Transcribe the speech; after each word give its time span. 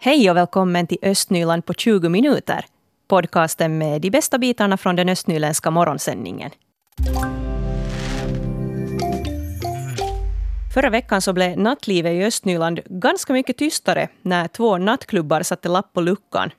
Hej 0.00 0.30
och 0.30 0.36
välkommen 0.36 0.86
till 0.86 0.98
Östnyland 1.02 1.66
på 1.66 1.74
20 1.74 2.08
minuter. 2.08 2.64
Podcasten 3.08 3.78
med 3.78 4.00
de 4.00 4.10
bästa 4.10 4.38
bitarna 4.38 4.76
från 4.76 4.96
den 4.96 5.08
östnyländska 5.08 5.70
morgonsändningen. 5.70 6.50
Förra 10.74 10.90
veckan 10.90 11.22
så 11.22 11.32
blev 11.32 11.58
nattlivet 11.58 12.12
i 12.12 12.24
Östnyland 12.24 12.80
ganska 12.86 13.32
mycket 13.32 13.56
tystare 13.56 14.08
när 14.22 14.48
två 14.48 14.78
nattklubbar 14.78 15.42
satte 15.42 15.68
lapp 15.68 15.92
på 15.92 16.00
luckan. 16.00 16.50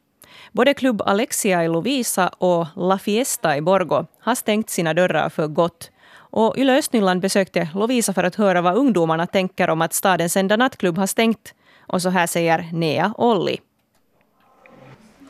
Både 0.52 0.74
klubb 0.74 1.02
Alexia 1.06 1.64
i 1.64 1.68
Lovisa 1.68 2.28
och 2.28 2.68
La 2.76 2.98
Fiesta 2.98 3.58
i 3.58 3.62
Borgo 3.62 4.06
har 4.20 4.36
stängt 4.36 4.70
sina 4.70 4.94
dörrar 4.94 5.30
för 5.30 5.48
gott. 5.48 5.92
Och 6.12 6.58
Yle 6.58 6.78
Östnyland 6.78 7.22
besökte 7.22 7.70
Lovisa 7.74 8.14
för 8.14 8.24
att 8.24 8.36
höra 8.36 8.62
vad 8.62 8.76
ungdomarna 8.76 9.28
tänker 9.28 9.70
om 9.70 9.82
att 9.82 9.94
stadens 9.94 10.38
enda 10.38 10.58
nattklubb 10.58 10.98
har 10.98 11.08
stängt. 11.08 11.54
Och 11.90 12.02
så 12.02 12.10
här 12.10 12.28
säger 12.28 12.70
Nea 12.74 13.14
Olli. 13.18 13.62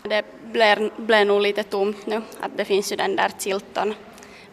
Det 0.04 0.26
blir, 0.52 0.92
blir 1.02 1.26
nog 1.26 1.42
lite 1.42 1.64
tomt 1.64 2.06
nu, 2.06 2.22
att 2.40 2.52
det 2.58 2.66
finns 2.66 2.92
ju 2.92 2.96
den 2.96 3.16
där 3.16 3.30
Tilton, 3.30 3.94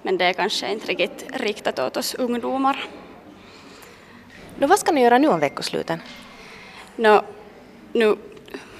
men 0.02 0.18
det 0.18 0.24
är 0.24 0.32
kanske 0.32 0.72
inte 0.72 0.86
riktigt 0.86 1.40
riktat 1.40 1.78
åt 1.78 1.96
oss 1.96 2.14
ungdomar. 2.14 2.84
Då 4.58 4.66
vad 4.66 4.78
ska 4.78 4.92
ni 4.92 5.02
göra 5.02 5.18
nu 5.18 5.28
om 5.28 5.40
veckosluten? 5.40 6.00
Nå, 6.96 7.22
nu 7.92 8.16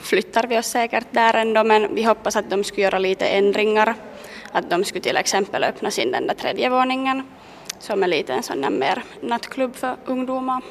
flyttar 0.01 0.47
vi 0.47 0.59
oss 0.59 0.67
säkert 0.67 1.07
där 1.11 1.35
ändå, 1.35 1.65
men 1.65 1.95
vi 1.95 2.03
hoppas 2.03 2.37
att 2.37 2.51
de 2.51 2.65
skulle 2.65 2.83
göra 2.83 2.99
lite 2.99 3.27
ändringar. 3.27 3.95
Att 4.53 4.71
de 4.71 4.85
skulle 4.85 5.03
till 5.03 5.17
exempel 5.17 5.65
öppna 5.65 5.91
sin 5.91 6.13
den 6.13 6.27
där 6.27 6.35
tredje 6.35 6.71
våningen, 6.71 7.23
som 7.79 8.03
är 8.03 8.07
lite 8.09 8.33
en 8.33 8.43
sån 8.43 8.61
där 8.61 8.71
mer 8.71 9.05
nattklubb 9.21 9.77
för 9.77 9.97
ungdomar. 10.05 10.63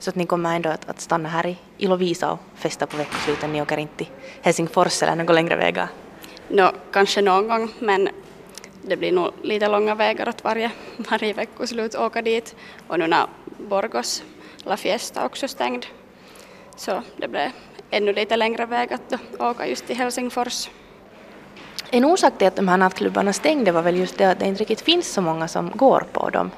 Så 0.00 0.10
att 0.10 0.16
ni 0.16 0.26
kommer 0.26 0.56
ändå 0.56 0.68
att, 0.68 0.90
att 0.90 1.00
stanna 1.00 1.28
här 1.28 1.46
i, 1.46 1.56
i 1.78 1.86
Lovisa 1.86 2.32
och 2.32 2.38
festa 2.54 2.86
på 2.86 2.96
veckosluten. 2.96 3.52
Ni 3.52 3.62
åker 3.62 3.76
inte 3.76 3.96
till 3.96 4.08
Helsingfors 4.42 5.02
eller 5.02 5.16
några 5.16 5.32
längre 5.32 5.56
vägar? 5.56 5.88
Nå, 6.48 6.72
kanske 6.92 7.22
någon 7.22 7.48
gång, 7.48 7.72
men 7.78 8.08
det 8.82 8.96
blir 8.96 9.12
nog 9.12 9.30
lite 9.42 9.68
långa 9.68 9.94
vägar 9.94 10.26
att 10.26 10.44
varje, 10.44 10.70
varje 11.10 11.32
veckoslut 11.32 11.94
åka 11.94 12.22
dit. 12.22 12.56
Och 12.88 12.98
nu 12.98 13.06
när 13.06 13.26
Borgos 13.68 14.22
La 14.64 14.76
Fiesta 14.76 15.26
också 15.26 15.48
stängd, 15.48 15.86
så 16.76 17.02
det 17.16 17.28
blir 17.28 17.52
ännu 17.90 18.12
lite 18.12 18.36
längre 18.36 18.66
väg 18.66 18.92
att 18.92 19.14
åka 19.38 19.66
just 19.66 19.86
till 19.86 19.96
Helsingfors. 19.96 20.68
En 21.90 22.04
orsak 22.04 22.38
till 22.38 22.46
att 22.46 22.56
de 22.56 22.68
här 22.68 22.76
nattklubbarna 22.76 23.32
stängde 23.32 23.72
var 23.72 23.82
väl 23.82 23.96
just 23.96 24.18
det 24.18 24.24
att 24.24 24.38
det 24.38 24.46
inte 24.46 24.60
riktigt 24.60 24.80
finns 24.80 25.12
så 25.12 25.20
många 25.20 25.48
som 25.48 25.70
går 25.74 26.04
på 26.12 26.30
dem. 26.30 26.50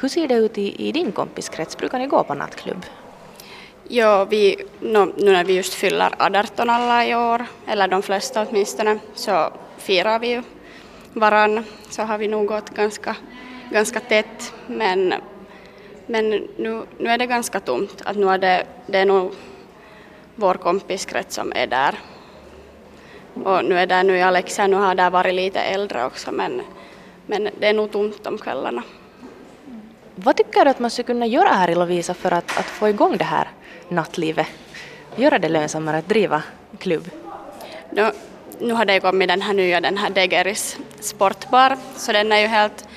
Hur 0.00 0.08
ser 0.08 0.28
det 0.28 0.34
ut 0.34 0.58
i, 0.58 0.88
i 0.88 0.92
din 0.92 1.12
kompiskrets? 1.12 1.76
Brukar 1.76 1.98
ni 1.98 2.06
gå 2.06 2.24
på 2.24 2.34
nattklubb? 2.34 2.86
Ja, 3.88 4.24
vi, 4.24 4.56
no, 4.80 5.12
nu 5.16 5.32
när 5.32 5.44
vi 5.44 5.52
just 5.52 5.74
fyller 5.74 6.14
18 6.18 6.70
alla 6.70 7.06
i 7.06 7.14
år, 7.14 7.46
eller 7.66 7.88
de 7.88 8.02
flesta 8.02 8.46
åtminstone, 8.48 8.98
så 9.14 9.52
firar 9.78 10.18
vi 10.18 10.28
ju 10.28 10.42
varann. 11.12 11.64
Så 11.90 12.02
har 12.02 12.18
vi 12.18 12.28
nog 12.28 12.46
gått 12.46 12.70
ganska, 12.70 13.16
ganska 13.70 14.00
tätt, 14.00 14.52
men, 14.66 15.14
men 16.06 16.30
nu, 16.56 16.82
nu 16.98 17.10
är 17.10 17.18
det 17.18 17.26
ganska 17.26 17.60
tomt. 17.60 18.02
Att 18.04 18.16
nu 18.16 18.28
är 18.28 18.38
det, 18.38 18.66
det 18.86 18.98
är 18.98 19.06
nog 19.06 19.34
vår 20.34 20.54
kompiskrets 20.54 21.34
som 21.34 21.52
är 21.54 21.66
där. 21.66 21.98
Och 23.44 23.64
nu 23.64 23.78
är 23.78 23.86
det 23.86 24.02
nu 24.02 24.16
i 24.16 24.22
Alexia, 24.22 24.66
nu 24.66 24.76
har 24.76 24.94
det 24.94 25.10
varit 25.10 25.34
lite 25.34 25.60
äldre 25.60 26.04
också, 26.04 26.32
men, 26.32 26.62
men 27.26 27.48
det 27.58 27.66
är 27.66 27.74
nog 27.74 27.92
tomt 27.92 28.26
om 28.26 28.38
kvällarna. 28.38 28.82
Vad 30.22 30.36
tycker 30.36 30.64
du 30.64 30.70
att 30.70 30.78
man 30.78 30.90
skulle 30.90 31.06
kunna 31.06 31.26
göra 31.26 31.48
här 31.48 31.70
i 31.70 31.74
Lovisa 31.74 32.14
för 32.14 32.32
att, 32.32 32.58
att 32.58 32.64
få 32.64 32.88
igång 32.88 33.16
det 33.16 33.24
här 33.24 33.48
nattlivet? 33.88 34.46
Göra 35.16 35.38
det 35.38 35.48
lönsammare 35.48 35.98
att 35.98 36.08
driva 36.08 36.42
klubb? 36.78 37.10
Nu, 37.90 38.10
nu 38.58 38.72
har 38.72 38.84
det 38.84 39.00
kommit 39.00 39.28
den 39.28 39.42
här 39.42 39.54
nya, 39.54 39.80
den 39.80 39.96
här 39.96 40.10
Degeris 40.10 40.78
sportbar, 41.00 41.76
så 41.96 42.12
den 42.12 42.32
är 42.32 42.38
ju 42.38 42.46
helt 42.46 42.88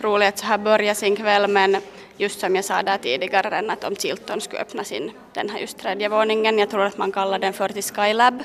rolig 0.00 0.26
att 0.26 0.38
så 0.38 0.46
här 0.46 0.58
börja 0.58 0.94
sin 0.94 1.16
kväll, 1.16 1.50
men 1.50 1.76
just 2.16 2.40
som 2.40 2.56
jag 2.56 2.64
sa 2.64 2.82
där 2.82 2.98
tidigare, 2.98 3.72
att 3.72 3.84
om 3.84 3.96
Tilton 3.96 4.40
skulle 4.40 4.62
öppna 4.62 4.84
sin, 4.84 5.10
den 5.32 5.50
här 5.50 5.58
just 5.58 5.78
tredje 5.78 6.08
våningen, 6.08 6.58
jag 6.58 6.70
tror 6.70 6.82
att 6.82 6.98
man 6.98 7.12
kallar 7.12 7.38
den 7.38 7.52
för 7.52 7.68
till 7.68 7.82
Skylab, 7.82 8.42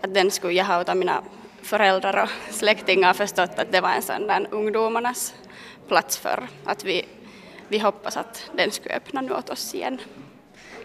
att 0.00 0.14
den 0.14 0.30
skulle 0.30 0.52
jag 0.52 0.64
ha 0.64 0.80
utav 0.80 0.96
mina 0.96 1.22
föräldrar 1.62 2.22
och 2.22 2.54
släktingar 2.54 3.12
förstått 3.12 3.58
att 3.58 3.72
det 3.72 3.80
var 3.80 3.90
en 3.90 4.02
sån 4.02 4.26
där 4.26 4.46
ungdomarnas 4.50 5.34
plats 5.88 6.18
för 6.18 6.48
att 6.64 6.84
vi 6.84 7.04
vi 7.68 7.78
hoppas 7.78 8.16
att 8.16 8.50
den 8.56 8.70
skulle 8.70 8.94
öppna 8.94 9.20
nu 9.20 9.32
åt 9.32 9.50
oss 9.50 9.74
igen. 9.74 9.98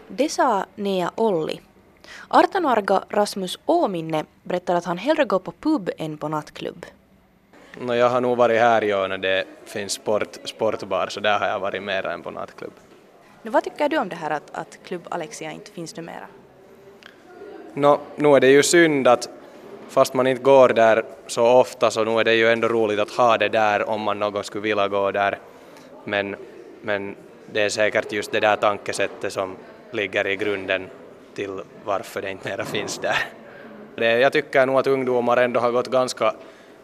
Det 0.08 0.30
sa 0.30 0.66
Nea 0.76 1.12
Olli. 1.16 1.62
18-åriga 2.30 3.04
Rasmus 3.10 3.60
Åminne 3.66 4.26
berättar 4.44 4.76
att 4.76 4.86
han 4.86 4.98
hellre 4.98 5.26
går 5.26 5.40
på 5.40 5.52
pub 5.52 5.90
än 5.98 6.18
på 6.18 6.28
nattklubb. 6.28 6.86
No, 7.80 7.94
jag 7.94 8.10
har 8.10 8.22
nog 8.22 8.38
varit 8.38 8.60
här 8.60 8.84
i 8.84 8.94
år 8.94 9.08
när 9.08 9.18
det 9.18 9.46
finns 9.66 9.94
sport, 9.94 10.38
sportbar, 10.46 11.08
så 11.08 11.20
där 11.20 11.40
har 11.40 11.48
jag 11.48 11.60
varit 11.60 11.84
mer 11.84 12.06
än 12.06 12.24
på 12.24 12.32
nattklubb. 12.32 12.74
Nu, 13.42 13.52
vad 13.52 13.64
tycker 13.64 13.90
du 13.90 13.98
om 13.98 14.10
det 14.10 14.16
här 14.16 14.30
att, 14.30 14.52
att 14.52 14.80
Klubb 14.86 15.08
Alexia 15.10 15.52
inte 15.52 15.72
finns 15.72 15.96
numera? 15.96 16.28
No, 17.74 18.00
nu 18.16 18.36
är 18.36 18.40
det 18.40 18.52
ju 18.52 18.64
synd 18.64 19.08
att 19.08 19.30
fast 19.90 20.14
man 20.14 20.28
inte 20.28 20.44
går 20.44 20.70
där 20.70 21.06
så 21.28 21.48
ofta 21.48 21.92
så 21.92 22.04
nu 22.04 22.20
är 22.20 22.24
det 22.24 22.34
ju 22.34 22.52
ändå 22.52 22.68
roligt 22.68 23.00
att 23.00 23.12
ha 23.12 23.38
det 23.38 23.50
där 23.50 23.90
om 23.90 24.02
man 24.02 24.20
någon 24.20 24.44
skulle 24.44 24.62
vilja 24.62 24.88
gå 24.88 25.12
där. 25.12 25.40
Men 26.04 26.36
men 26.84 27.16
det 27.52 27.62
är 27.62 27.70
säkert 27.70 28.12
just 28.12 28.32
det 28.32 28.40
där 28.40 28.56
tankesättet 28.56 29.34
som 29.34 29.56
ligger 29.92 30.28
i 30.28 30.36
grunden 30.36 30.90
till 31.34 31.62
varför 31.86 32.22
det 32.22 32.32
inte 32.32 32.50
mera 32.50 32.66
finns 32.66 32.98
där. 32.98 33.18
Det, 33.96 34.20
jag 34.20 34.34
tycker 34.34 34.66
nog 34.66 34.80
att 34.80 34.88
ungdomar 34.88 35.38
ändå 35.38 35.60
har 35.60 35.72
gått 35.72 35.88
ganska, 35.88 36.36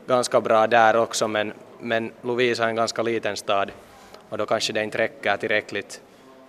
ganska 0.07 0.41
bra 0.41 0.67
där 0.67 0.95
också 0.95 1.27
men, 1.27 1.53
men 1.79 2.11
Lovisa 2.21 2.63
är 2.63 2.69
en 2.69 2.75
ganska 2.75 3.01
liten 3.01 3.37
stad 3.37 3.71
och 4.29 4.37
då 4.37 4.45
kanske 4.45 4.73
det 4.73 4.83
inte 4.83 4.97
räcker 4.97 5.37
tillräckligt, 5.37 6.01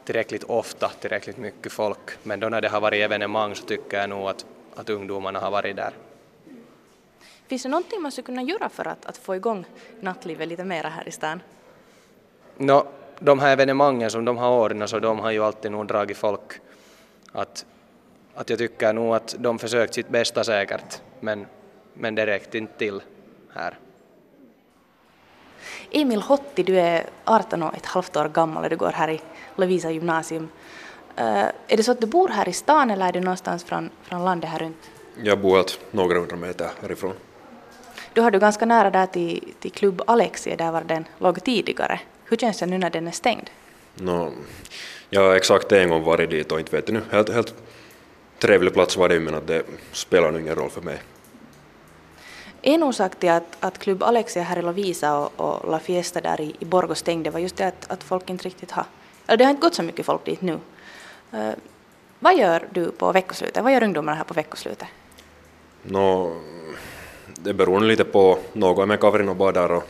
tillräckligt 0.05 0.45
ofta, 0.45 0.89
tillräckligt 0.89 1.37
mycket 1.37 1.73
folk. 1.73 2.11
Men 2.23 2.41
då 2.41 2.49
när 2.49 2.61
det 2.61 2.69
har 2.69 2.81
varit 2.81 3.05
evenemang 3.05 3.55
så 3.55 3.65
tycker 3.67 4.01
jag 4.01 4.11
nog 4.11 4.29
att, 4.29 4.47
att 4.77 4.91
ungdomarna 4.91 5.39
har 5.39 5.51
varit 5.51 5.77
där. 5.77 5.93
Finns 7.47 7.63
det 7.63 7.69
någonting 7.69 8.03
man 8.03 8.13
skulle 8.13 8.27
kunna 8.27 8.43
göra 8.43 8.69
för 8.69 8.89
att, 8.89 9.07
att 9.07 9.17
få 9.17 9.37
igång 9.37 9.65
nattlivet 10.01 10.49
lite 10.49 10.65
mera 10.65 10.89
här 10.89 11.09
i 11.09 11.11
stan? 11.11 11.43
No, 12.57 12.87
de 13.21 13.39
här 13.39 13.53
evenemangen 13.53 14.11
som 14.11 14.25
de 14.25 14.37
har 14.39 14.51
ordnat 14.51 14.91
så 14.91 14.99
de 14.99 15.19
har 15.19 15.31
ju 15.31 15.45
alltid 15.45 15.73
nog 15.73 15.87
dragit 15.87 16.17
folk. 16.17 16.61
Att, 17.33 17.67
att 18.35 18.51
jag 18.51 18.59
tycker 18.59 18.93
nog 18.93 19.15
att 19.15 19.35
de 19.39 19.59
försökt 19.59 19.95
sitt 19.95 20.09
bästa 20.09 20.45
säkert 20.45 21.01
men, 21.21 21.47
men 21.95 22.15
det 22.15 22.27
räckte 22.27 22.59
inte 22.59 22.79
till 22.79 23.03
här. 23.55 23.79
Emil 25.91 26.23
Hotti, 26.23 26.63
du 26.63 26.81
är 26.81 27.07
18 27.25 27.63
och 27.63 27.75
ett 27.75 27.87
halvt 27.87 28.17
år 28.17 28.29
gammal 28.29 28.65
och 28.65 28.71
du 28.71 28.77
går 28.77 28.93
här 28.93 29.11
i 29.11 29.21
Lovisa 29.57 29.91
gymnasium. 29.91 30.49
Uh, 31.19 31.45
är 31.69 31.77
det 31.77 31.83
så 31.83 31.93
att 31.93 32.01
du 32.01 32.07
bor 32.07 32.29
här 32.29 32.49
i 32.49 32.53
stan 32.53 32.91
eller 32.91 33.09
är 33.09 33.13
du 33.13 33.21
någonstans 33.21 33.65
från, 33.65 33.91
från 34.03 34.25
landet 34.25 34.51
här 34.51 34.59
runt? 34.59 34.91
Jag 35.23 35.41
bor 35.41 35.57
helt 35.57 35.81
några 35.91 36.19
hundra 36.19 36.37
meter 36.37 36.71
härifrån. 36.83 37.15
Då 38.13 38.23
har 38.23 38.31
du 38.31 38.39
ganska 38.39 38.67
nära 38.67 38.91
där 38.91 39.07
till, 39.07 39.55
till 39.61 39.73
klubb 39.73 40.03
Alexia, 40.07 40.57
där 40.57 40.73
var 40.73 40.83
den 40.83 41.05
låg 41.19 41.45
tidigare. 41.45 42.01
Hur 42.31 42.37
känns 42.37 42.59
det 42.59 42.67
nu 42.67 42.79
när 42.79 42.91
den 42.91 43.09
är 43.09 43.13
stängd? 43.13 43.51
No, 43.95 44.33
jag 45.11 45.21
har 45.21 45.35
exakt 45.35 45.73
en 45.73 45.89
gång 45.89 46.03
varit 46.03 46.31
dit 46.31 46.53
och 46.53 46.59
inte 46.59 46.77
vet 46.77 46.89
nu. 46.89 47.03
Helt, 47.11 47.29
helt 47.29 47.55
trevlig 48.39 48.73
plats 48.73 48.97
var 48.97 49.09
det 49.09 49.21
men 49.21 49.35
att 49.35 49.47
det 49.47 49.63
spelar 49.93 50.39
ingen 50.39 50.55
roll 50.55 50.71
för 50.71 50.81
mig. 50.81 51.03
En 52.63 52.83
orsak 52.83 53.19
till 53.19 53.31
att, 53.31 53.57
att 53.61 53.79
Klubb 53.79 54.03
Alexia 54.03 54.43
här 54.43 54.59
i 54.59 54.63
Lovisa 54.63 55.19
och, 55.19 55.41
och 55.41 55.71
La 55.71 55.79
Fiesta 55.79 56.21
där 56.21 56.41
i, 56.41 56.57
i 56.59 56.65
Borgå 56.65 56.95
stängde 56.95 57.31
var 57.31 57.41
just 57.41 57.57
det 57.57 57.67
att, 57.67 57.91
att 57.91 58.03
folk 58.03 58.31
inte 58.31 58.45
riktigt 58.45 58.71
har, 58.71 58.85
eller 59.27 59.37
det 59.37 59.45
har 59.45 59.51
inte 59.51 59.63
gått 59.63 59.75
så 59.75 59.83
mycket 59.83 60.07
folk 60.07 60.25
dit 60.25 60.41
nu. 60.41 60.59
Uh, 61.35 61.51
vad 62.19 62.39
gör 62.39 62.69
du 62.71 62.91
på 62.91 63.13
veckoslutet? 63.13 63.65
Vad 63.65 63.73
gör 63.73 63.83
ungdomarna 63.83 64.17
här 64.17 64.25
på 64.25 64.35
veckoslutet? 64.35 64.89
No, 65.83 66.37
det 67.35 67.55
beror 67.55 67.81
lite 67.81 68.05
på, 68.05 68.39
något 68.53 68.83
är 68.83 68.87
med 68.87 69.01
kaverin 69.01 69.29
och 69.29 69.37
badar 69.37 69.73
och 69.73 69.85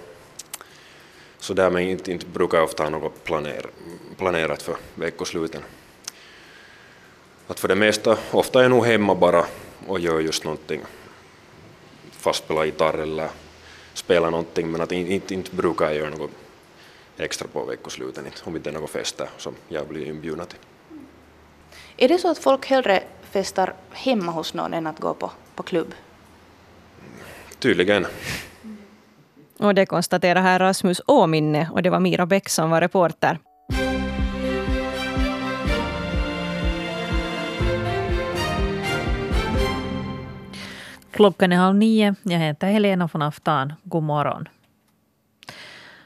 så 1.50 1.54
därmed 1.54 1.82
inte, 1.82 2.12
inte 2.12 2.26
brukar 2.26 2.58
jag 2.58 2.64
ofta 2.64 2.82
ha 2.82 2.90
något 2.90 3.24
planer, 3.24 3.66
planerat 4.16 4.62
för 4.62 4.76
veckosluten. 4.94 5.62
Att 7.46 7.60
för 7.60 7.68
det 7.68 7.74
mesta, 7.74 8.18
ofta 8.30 8.58
är 8.58 8.62
jag 8.62 8.70
nog 8.70 8.86
hemma 8.86 9.14
bara 9.14 9.44
och 9.86 10.00
gör 10.00 10.20
just 10.20 10.44
någonting, 10.44 10.80
fast 12.10 12.44
spela 12.44 12.64
gitarr 12.64 12.98
eller 12.98 13.28
spela 13.94 14.30
någonting, 14.30 14.70
men 14.70 14.80
att 14.80 14.92
inte, 14.92 15.34
inte 15.34 15.56
brukar 15.56 15.84
jag 15.84 15.94
göra 15.94 16.10
något 16.10 16.30
extra 17.16 17.48
på 17.48 17.64
veckosluten, 17.64 18.24
om 18.44 18.56
inte 18.56 18.70
är 18.70 18.74
något 18.74 18.90
fester 18.90 19.28
som 19.36 19.54
jag 19.68 19.86
blir 19.86 20.06
inbjuden 20.06 20.46
till. 20.46 20.58
Är 21.96 22.08
det 22.08 22.18
så 22.18 22.30
att 22.30 22.38
folk 22.38 22.66
hellre 22.66 23.02
festar 23.30 23.74
hemma 23.90 24.32
hos 24.32 24.54
någon 24.54 24.74
än 24.74 24.86
att 24.86 25.00
gå 25.00 25.14
på, 25.14 25.30
på 25.54 25.62
klubb? 25.62 25.94
Tydligen. 27.58 28.06
Och 29.60 29.74
det 29.74 29.86
konstaterar 29.86 30.42
här 30.42 30.58
Rasmus 30.58 31.00
Åminne 31.06 31.68
och 31.72 31.82
det 31.82 31.90
var 31.90 32.00
Mira 32.00 32.26
Bäck 32.26 32.48
som 32.48 32.70
var 32.70 32.80
reporter. 32.80 33.38
Klockan 41.10 41.52
är 41.52 41.56
halv 41.56 41.76
nio. 41.76 42.14
Jag 42.22 42.38
heter 42.38 42.66
Helena 42.66 43.08
von 43.12 43.22
Aftan. 43.22 43.72
God 43.82 44.02
morgon. 44.02 44.48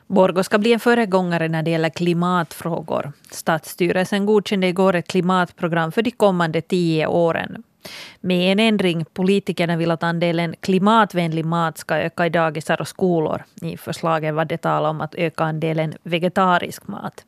Borgå 0.06 0.42
ska 0.42 0.58
bli 0.58 0.72
en 0.72 0.80
föregångare 0.80 1.48
när 1.48 1.62
det 1.62 1.70
gäller 1.70 1.88
klimatfrågor. 1.88 3.12
Stadsstyrelsen 3.30 4.26
godkände 4.26 4.66
igår 4.66 4.94
ett 4.94 5.08
klimatprogram 5.08 5.92
för 5.92 6.02
de 6.02 6.10
kommande 6.10 6.60
tio 6.60 7.06
åren. 7.06 7.62
Med 8.20 8.52
en 8.52 8.60
ändring, 8.60 9.04
politikerna 9.12 9.76
vill 9.76 9.90
att 9.90 10.02
andelen 10.02 10.54
klimatvänlig 10.60 11.44
mat 11.44 11.78
ska 11.78 11.96
öka 11.96 12.26
i 12.26 12.30
dagisar 12.30 12.80
och 12.80 12.88
skolor. 12.88 13.44
I 13.62 13.76
förslagen 13.76 14.34
var 14.34 14.44
det 14.44 14.58
tal 14.58 14.84
om 14.84 15.00
att 15.00 15.14
öka 15.14 15.44
andelen 15.44 15.94
vegetarisk 16.02 16.88
mat. 16.88 17.24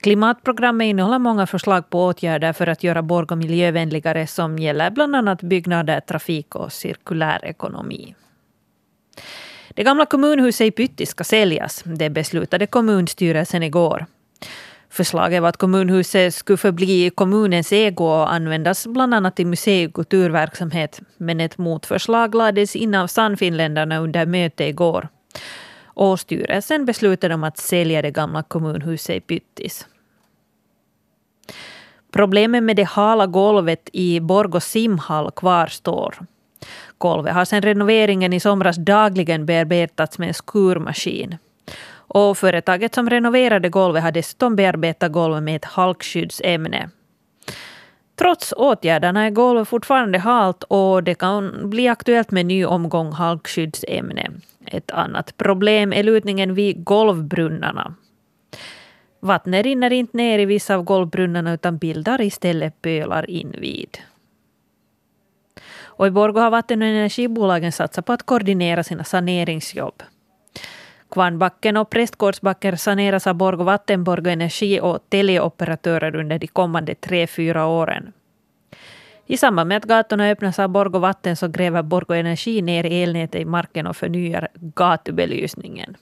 Klimatprogrammet 0.00 0.84
innehåller 0.84 1.18
många 1.18 1.46
förslag 1.46 1.90
på 1.90 2.04
åtgärder 2.04 2.52
för 2.52 2.66
att 2.66 2.82
göra 2.82 3.02
Borgå 3.02 3.36
miljövänligare 3.36 4.26
som 4.26 4.58
gäller 4.58 4.90
bland 4.90 5.16
annat 5.16 5.42
byggnader, 5.42 6.00
trafik 6.00 6.54
och 6.54 6.72
cirkulär 6.72 7.44
ekonomi. 7.44 8.14
Det 9.74 9.82
gamla 9.82 10.06
kommunhuset 10.06 10.66
i 10.66 10.70
Pytti 10.70 11.06
ska 11.06 11.24
säljas. 11.24 11.82
Det 11.84 12.10
beslutade 12.10 12.66
kommunstyrelsen 12.66 13.62
igår. 13.62 14.06
Förslaget 14.92 15.42
var 15.42 15.48
att 15.48 15.56
kommunhuset 15.56 16.34
skulle 16.34 16.56
förbli 16.56 17.10
kommunens 17.10 17.72
ägo 17.72 18.04
och 18.04 18.32
användas 18.32 18.86
bland 18.86 19.14
annat 19.14 19.36
till 19.36 19.46
musei 19.46 19.86
och 19.86 19.94
kulturverksamhet. 19.94 21.00
Men 21.16 21.40
ett 21.40 21.58
motförslag 21.58 22.34
lades 22.34 22.76
in 22.76 22.94
av 22.94 23.06
Sannfinländarna 23.06 23.98
under 23.98 24.26
möte 24.26 24.64
igår. 24.64 25.08
Och 25.84 26.20
styrelsen 26.20 26.84
beslutade 26.84 27.34
om 27.34 27.44
att 27.44 27.58
sälja 27.58 28.02
det 28.02 28.10
gamla 28.10 28.42
kommunhuset 28.42 29.16
i 29.16 29.20
Pyttis. 29.20 29.86
Problemet 32.12 32.62
med 32.62 32.76
det 32.76 32.88
hala 32.88 33.26
golvet 33.26 33.88
i 33.92 34.20
Borgå 34.20 34.60
simhall 34.60 35.30
kvarstår. 35.30 36.14
Golvet 36.98 37.34
har 37.34 37.44
sedan 37.44 37.62
renoveringen 37.62 38.32
i 38.32 38.40
somras 38.40 38.76
dagligen 38.76 39.46
bearbetats 39.46 40.18
med 40.18 40.28
en 40.28 40.34
skurmaskin. 40.34 41.38
Och 42.14 42.38
företaget 42.38 42.94
som 42.94 43.10
renoverade 43.10 43.68
golvet 43.68 44.02
har 44.02 44.12
dessutom 44.12 44.56
bearbetat 44.56 45.12
golvet 45.12 45.42
med 45.42 45.56
ett 45.56 45.64
halkskyddsämne. 45.64 46.90
Trots 48.16 48.54
åtgärderna 48.56 49.26
är 49.26 49.30
golvet 49.30 49.68
fortfarande 49.68 50.18
halt 50.18 50.62
och 50.62 51.02
det 51.02 51.14
kan 51.14 51.70
bli 51.70 51.88
aktuellt 51.88 52.30
med 52.30 52.46
ny 52.46 52.64
omgång 52.64 53.12
halkskyddsämne. 53.12 54.30
Ett 54.66 54.90
annat 54.90 55.36
problem 55.36 55.92
är 55.92 56.02
lutningen 56.02 56.54
vid 56.54 56.84
golvbrunnarna. 56.84 57.94
Vattnet 59.20 59.64
rinner 59.64 59.92
inte 59.92 60.16
ner 60.16 60.38
i 60.38 60.44
vissa 60.44 60.74
av 60.74 60.82
golvbrunnarna 60.82 61.52
utan 61.52 61.78
bildar 61.78 62.20
istället 62.20 62.82
pölar 62.82 63.30
invid. 63.30 63.98
Och 65.82 66.06
i 66.06 66.10
Borgå 66.10 66.40
har 66.40 66.50
vatten 66.50 66.82
och 66.82 66.88
energibolagen 66.88 67.72
satsat 67.72 68.06
på 68.06 68.12
att 68.12 68.22
koordinera 68.22 68.82
sina 68.82 69.04
saneringsjobb. 69.04 70.02
Kvarnbacken 71.12 71.76
och 71.76 71.90
Prästgårdsbacken 71.90 72.78
saneras 72.78 73.26
av 73.26 73.34
Borgå 73.34 73.64
Vatten, 73.64 74.04
Borgå 74.04 74.30
Energi 74.30 74.80
och 74.80 74.98
teleoperatörer 75.08 76.16
under 76.16 76.38
de 76.38 76.46
kommande 76.46 76.94
tre, 76.94 77.26
fyra 77.26 77.66
åren. 77.66 78.12
I 79.26 79.36
samband 79.36 79.68
med 79.68 79.76
att 79.76 79.84
gatorna 79.84 80.30
öppnas 80.30 80.58
av 80.58 80.68
Borgå 80.68 80.98
Vatten 80.98 81.36
så 81.36 81.48
gräver 81.48 81.82
Borgå 81.82 82.14
Energi 82.14 82.62
ner 82.62 82.84
elnätet 82.84 83.40
i 83.40 83.44
marken 83.44 83.86
och 83.86 83.96
förnyar 83.96 84.48
gatubelysningen. 84.54 85.96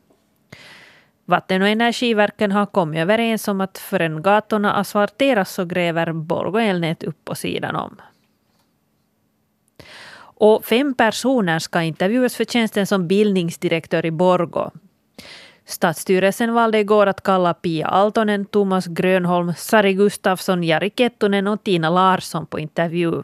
Vatten 1.25 1.63
och 1.63 1.69
energiverken 1.69 2.53
har 2.53 2.67
kommit 2.67 2.99
överens 2.99 3.49
om 3.49 3.61
att 3.61 3.79
förrän 3.79 4.23
gatorna 4.23 4.73
asfalteras 4.73 5.55
så 5.55 5.65
gräver 5.65 6.13
Borgå 6.13 6.59
elnät 6.59 7.03
upp 7.03 7.25
på 7.25 7.35
sidan 7.35 7.77
om. 7.77 7.97
Och 10.43 10.65
fem 10.65 10.95
personer 10.95 11.59
ska 11.59 11.83
intervjuas 11.83 12.37
för 12.37 12.45
tjänsten 12.45 12.87
som 12.87 13.09
bildningsdirektör 13.09 14.07
i 14.07 14.11
Borgå. 14.11 14.71
Stadsstyrelsen 15.71 16.55
valde 16.55 16.79
igår 16.79 17.07
att 17.07 17.23
kalla 17.23 17.55
Pia 17.55 17.87
Altonen, 17.87 18.45
Thomas 18.45 18.87
Grönholm, 18.87 19.55
Sari 19.57 19.93
Gustafsson, 19.93 20.65
Jari 20.65 20.91
Kettunen 20.97 21.47
och 21.47 21.65
Tina 21.65 21.91
Larsson 21.91 22.47
på 22.47 22.59
intervju. 22.59 23.23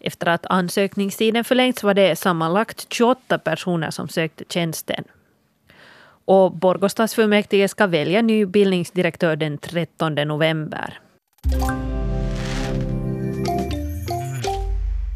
Efter 0.00 0.26
att 0.26 0.46
ansökningstiden 0.46 1.44
förlängts 1.44 1.82
var 1.82 1.94
det 1.94 2.16
sammanlagt 2.16 2.92
28 2.92 3.38
personer 3.38 3.90
som 3.90 4.08
sökte 4.08 4.44
tjänsten. 4.48 5.04
Och 6.24 6.52
Borgå 6.52 6.88
stadsfullmäktige 6.88 7.68
ska 7.68 7.86
välja 7.86 8.22
ny 8.22 8.46
bildningsdirektör 8.46 9.36
den 9.36 9.58
13 9.58 10.14
november. 10.14 11.00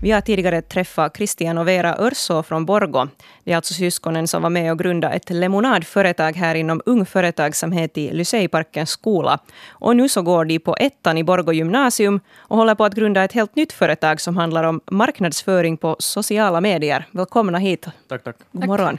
Vi 0.02 0.10
har 0.10 0.20
tidigare 0.20 0.62
träffat 0.62 1.16
Christian 1.16 1.58
och 1.58 1.68
Vera 1.68 1.96
Örså 1.98 2.42
från 2.42 2.64
Borgo. 2.66 3.08
Det 3.44 3.52
är 3.52 3.56
alltså 3.56 3.74
syskonen 3.74 4.28
som 4.28 4.42
var 4.42 4.50
med 4.50 4.72
och 4.72 4.78
grundade 4.78 5.14
ett 5.14 5.30
lemonadföretag 5.30 6.36
här 6.36 6.54
inom 6.54 6.82
Ung 6.86 7.06
Företagsamhet 7.06 7.98
i 7.98 8.12
Lyseiparkens 8.12 8.90
skola. 8.90 9.38
Och 9.68 9.96
nu 9.96 10.08
så 10.08 10.22
går 10.22 10.44
de 10.44 10.58
på 10.58 10.76
ettan 10.76 11.18
i 11.18 11.24
Borgo 11.24 11.52
gymnasium 11.52 12.20
och 12.38 12.56
håller 12.56 12.74
på 12.74 12.84
att 12.84 12.94
grunda 12.94 13.24
ett 13.24 13.32
helt 13.32 13.56
nytt 13.56 13.72
företag 13.72 14.20
som 14.20 14.36
handlar 14.36 14.64
om 14.64 14.80
marknadsföring 14.90 15.76
på 15.76 15.96
sociala 15.98 16.60
medier. 16.60 17.04
Välkomna 17.10 17.58
hit. 17.58 17.86
Tack, 18.08 18.24
tack. 18.24 18.36
God 18.52 18.66
morgon. 18.66 18.98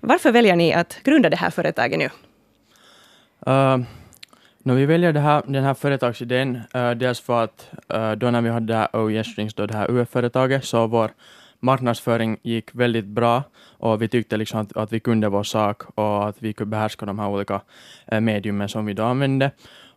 Varför 0.00 0.32
väljer 0.32 0.56
ni 0.56 0.74
att 0.74 0.98
grunda 1.04 1.30
det 1.30 1.36
här 1.36 1.50
företaget 1.50 1.98
nu? 1.98 2.10
Uh, 3.52 3.78
No, 4.64 4.74
vi 4.74 4.86
väljer 4.86 5.12
det 5.12 5.20
här, 5.20 5.42
den 5.46 5.64
här 5.64 5.74
företagsidén 5.74 6.60
uh, 6.76 6.90
dels 6.90 7.20
för 7.20 7.44
att 7.44 7.70
uh, 7.94 8.12
då 8.12 8.30
när 8.30 8.40
vi 8.40 8.48
hade 8.48 8.66
det 8.66 8.74
här 8.74 8.88
Oh 8.92 9.12
Yes 9.12 9.34
Drinks, 9.34 9.54
då 9.54 9.66
det 9.66 9.76
här 9.76 9.90
UF-företaget, 9.90 10.64
så 10.64 10.86
vår 10.86 11.10
marknadsföring 11.60 12.38
gick 12.42 12.74
väldigt 12.74 13.04
bra 13.04 13.42
och 13.78 14.02
vi 14.02 14.08
tyckte 14.08 14.36
liksom 14.36 14.60
att, 14.60 14.76
att 14.76 14.92
vi 14.92 15.00
kunde 15.00 15.28
vår 15.28 15.42
sak 15.42 15.82
och 15.94 16.28
att 16.28 16.36
vi 16.38 16.52
kunde 16.52 16.70
behärska 16.70 17.06
de 17.06 17.18
här 17.18 17.28
olika 17.28 17.60
uh, 18.12 18.20
mediumen 18.20 18.68
som 18.68 18.86
vi 18.86 18.92
då 18.92 19.02
använde. 19.02 19.50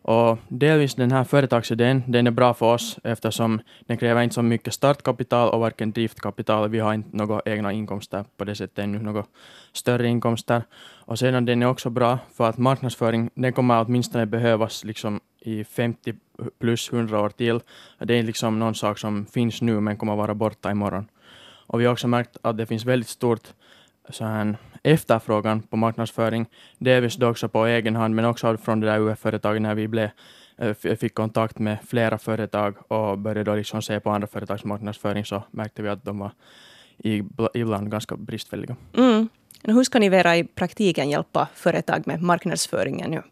Och 0.06 0.38
delvis 0.48 0.94
den 0.94 1.12
här 1.12 1.24
företagsidén, 1.24 2.02
den 2.06 2.26
är 2.26 2.30
bra 2.30 2.54
för 2.54 2.74
oss 2.74 2.98
eftersom 3.04 3.60
den 3.86 3.96
kräver 3.96 4.22
inte 4.22 4.34
så 4.34 4.42
mycket 4.42 4.74
startkapital 4.74 5.48
och 5.48 5.60
varken 5.60 5.92
driftkapital. 5.92 6.68
Vi 6.68 6.78
har 6.78 6.94
inte 6.94 7.16
några 7.16 7.40
egna 7.44 7.72
inkomster 7.72 8.24
på 8.36 8.44
det 8.44 8.54
sättet 8.54 8.78
ännu, 8.78 8.98
några 8.98 9.24
större 9.72 10.08
inkomster. 10.08 10.62
Och 11.06 11.18
sedan 11.18 11.44
den 11.44 11.62
är 11.62 11.66
också 11.66 11.90
bra 11.90 12.18
för 12.34 12.48
att 12.48 12.58
marknadsföring, 12.58 13.30
den 13.34 13.52
kommer 13.52 13.84
åtminstone 13.84 14.26
behövas 14.26 14.84
liksom 14.84 15.20
i 15.40 15.64
50 15.64 16.14
plus 16.58 16.92
100 16.92 17.20
år 17.20 17.28
till. 17.28 17.60
Det 17.98 18.14
är 18.14 18.22
liksom 18.22 18.58
någon 18.58 18.74
sak 18.74 18.98
som 18.98 19.26
finns 19.26 19.62
nu 19.62 19.80
men 19.80 19.96
kommer 19.96 20.16
vara 20.16 20.34
borta 20.34 20.70
imorgon. 20.70 21.08
Och 21.66 21.80
vi 21.80 21.84
har 21.84 21.92
också 21.92 22.08
märkt 22.08 22.36
att 22.42 22.56
det 22.56 22.66
finns 22.66 22.84
väldigt 22.84 23.08
stort 23.08 23.52
så 24.10 24.24
här, 24.24 24.56
efterfrågan 24.86 25.62
på 25.62 25.76
marknadsföring, 25.76 26.46
delvis 26.78 27.16
då 27.16 27.28
också 27.28 27.48
på 27.48 27.66
egen 27.66 27.96
hand, 27.96 28.14
men 28.14 28.24
också 28.24 28.56
från 28.56 28.80
det 28.80 28.86
där 28.86 28.98
UF-företaget 29.00 29.62
när 29.62 29.74
vi 29.74 29.88
blev, 29.88 30.08
eh, 30.58 30.74
fick 30.74 31.14
kontakt 31.14 31.58
med 31.58 31.78
flera 31.86 32.18
företag 32.18 32.74
och 32.88 33.18
började 33.18 33.50
då 33.50 33.54
liksom 33.56 33.82
se 33.82 34.00
på 34.00 34.10
andra 34.10 34.26
företags 34.26 34.64
marknadsföring, 34.64 35.24
så 35.24 35.42
märkte 35.50 35.82
vi 35.82 35.88
att 35.88 36.04
de 36.04 36.18
var 36.18 36.30
ibland 37.54 37.90
ganska 37.90 38.16
bristfälliga. 38.16 38.76
Mm. 38.96 39.28
Hur 39.62 39.84
ska 39.84 39.98
ni 39.98 40.08
Vera 40.08 40.36
i 40.36 40.44
praktiken 40.44 41.10
hjälpa 41.10 41.48
företag 41.54 42.06
med 42.06 42.22
marknadsföringen 42.22 43.10
nu? 43.10 43.22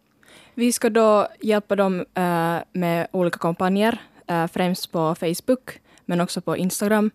Vi 0.55 0.73
ska 0.73 0.91
då 0.91 1.29
hjälpa 1.41 1.77
dem 1.77 2.01
uh, 2.01 2.59
med 2.73 3.07
olika 3.13 3.39
kampanjer, 3.39 3.99
uh, 4.31 4.47
främst 4.47 4.93
på 4.93 5.15
Facebook, 5.15 5.81
men 6.05 6.21
också 6.21 6.41
på 6.41 6.57
Instagram. 6.57 7.11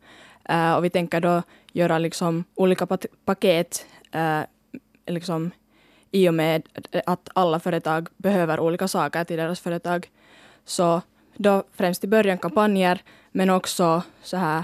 Och 0.77 0.84
vi 0.84 0.89
tänker 0.89 1.22
då 1.22 1.41
göra 1.74 1.98
liksom 1.98 2.43
olika 2.55 2.88
paket 3.25 3.86
liksom, 5.08 5.51
i 6.12 6.30
och 6.30 6.34
med 6.34 6.63
att 7.06 7.30
alla 7.34 7.60
företag 7.60 8.08
behöver 8.18 8.60
olika 8.60 8.88
saker 8.88 9.24
till 9.24 9.38
deras 9.38 9.60
företag. 9.60 10.10
Så 10.66 11.01
då 11.38 11.63
främst 11.74 12.04
i 12.04 12.08
början 12.08 12.38
kampanjer, 12.38 13.01
men 13.32 13.50
också 13.50 14.04
så 14.22 14.38
här 14.38 14.63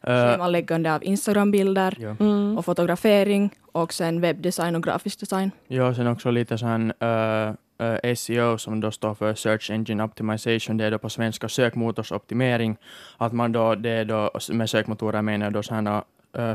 schemaläggande 0.00 0.94
av 0.94 1.04
Instagram-bilder 1.04 1.96
ja. 2.00 2.16
mm. 2.20 2.58
och 2.58 2.64
fotografering 2.64 3.50
och 3.72 3.92
sen 3.92 4.20
webbdesign 4.20 4.76
och 4.76 4.82
grafisk 4.82 5.20
design. 5.20 5.50
Ja, 5.68 5.94
sen 5.94 6.06
också 6.06 6.30
lite 6.30 6.58
sån 6.58 6.92
uh, 7.02 7.54
uh, 7.82 8.14
SEO 8.14 8.58
som 8.58 8.80
då 8.80 8.90
står 8.90 9.14
för 9.14 9.34
Search 9.34 9.70
Engine 9.70 10.04
Optimization, 10.04 10.76
det 10.76 10.84
är 10.84 10.90
då 10.90 10.98
på 10.98 11.10
svenska 11.10 11.48
sökmotorsoptimering. 11.48 12.76
Att 13.18 13.32
man 13.32 13.52
då, 13.52 13.74
det 13.74 13.90
är 13.90 14.04
då 14.04 14.30
med 14.52 14.70
sökmotorer 14.70 15.22
menar 15.22 15.50
då 15.50 15.62
sådana 15.62 15.96
uh, 15.96 16.02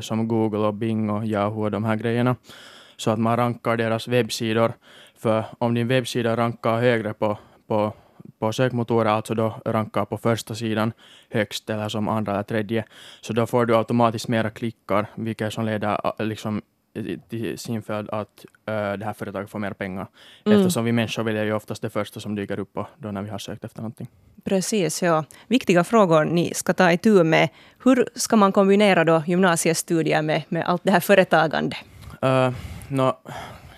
som 0.02 0.28
Google 0.28 0.60
och 0.60 0.74
Bing 0.74 1.10
och 1.10 1.26
Yahoo 1.26 1.64
och 1.64 1.72
de 1.72 1.84
här 1.84 1.96
grejerna. 1.96 2.36
Så 2.98 3.12
att 3.12 3.20
man 3.20 3.38
rankar 3.38 3.78
deras 3.78 4.08
webbsidor, 4.08 4.74
för 5.18 5.46
om 5.58 5.74
din 5.74 5.88
webbsida 5.88 6.38
rankar 6.38 6.80
högre 6.80 7.14
på, 7.14 7.38
på 7.68 7.94
på 8.40 8.54
sökmotorer, 8.54 9.10
alltså 9.10 9.36
då 9.36 9.62
rankar 9.66 10.06
på 10.06 10.18
första 10.18 10.56
sidan 10.56 10.94
högst 11.30 11.70
eller 11.70 11.90
som 11.90 12.08
andra 12.08 12.32
eller 12.32 12.44
tredje, 12.44 12.86
så 13.22 13.34
då 13.34 13.46
får 13.46 13.66
du 13.66 13.76
automatiskt 13.76 14.28
mera 14.28 14.50
klickar, 14.50 15.08
vilket 15.16 15.54
som 15.54 15.66
leder 15.66 16.24
liksom 16.24 16.62
till 17.30 17.58
sin 17.58 17.82
följd 17.82 18.10
att 18.10 18.46
uh, 18.70 18.98
det 18.98 19.06
här 19.06 19.14
företaget 19.14 19.50
får 19.50 19.60
mer 19.60 19.74
pengar. 19.74 20.08
Mm. 20.46 20.60
Eftersom 20.60 20.86
vi 20.86 20.92
människor 20.92 21.24
väljer 21.24 21.46
ju 21.46 21.54
oftast 21.54 21.82
det 21.82 21.90
första 21.90 22.20
som 22.20 22.36
dyker 22.36 22.60
upp 22.60 22.78
då 22.98 23.12
när 23.12 23.22
vi 23.22 23.30
har 23.30 23.38
sökt 23.38 23.64
efter 23.64 23.82
någonting. 23.82 24.08
Precis, 24.44 25.04
ja. 25.04 25.24
Viktiga 25.48 25.84
frågor 25.84 26.26
ni 26.26 26.54
ska 26.54 26.74
ta 26.74 26.92
itu 26.92 27.24
med. 27.24 27.50
Hur 27.84 28.06
ska 28.16 28.36
man 28.36 28.52
kombinera 28.52 29.04
då 29.04 29.24
gymnasiestudier 29.28 30.22
med, 30.22 30.44
med 30.50 30.66
allt 30.66 30.84
det 30.84 30.92
här 30.92 31.00
företagande? 31.00 31.76
Uh, 32.24 32.52
no, 32.88 33.14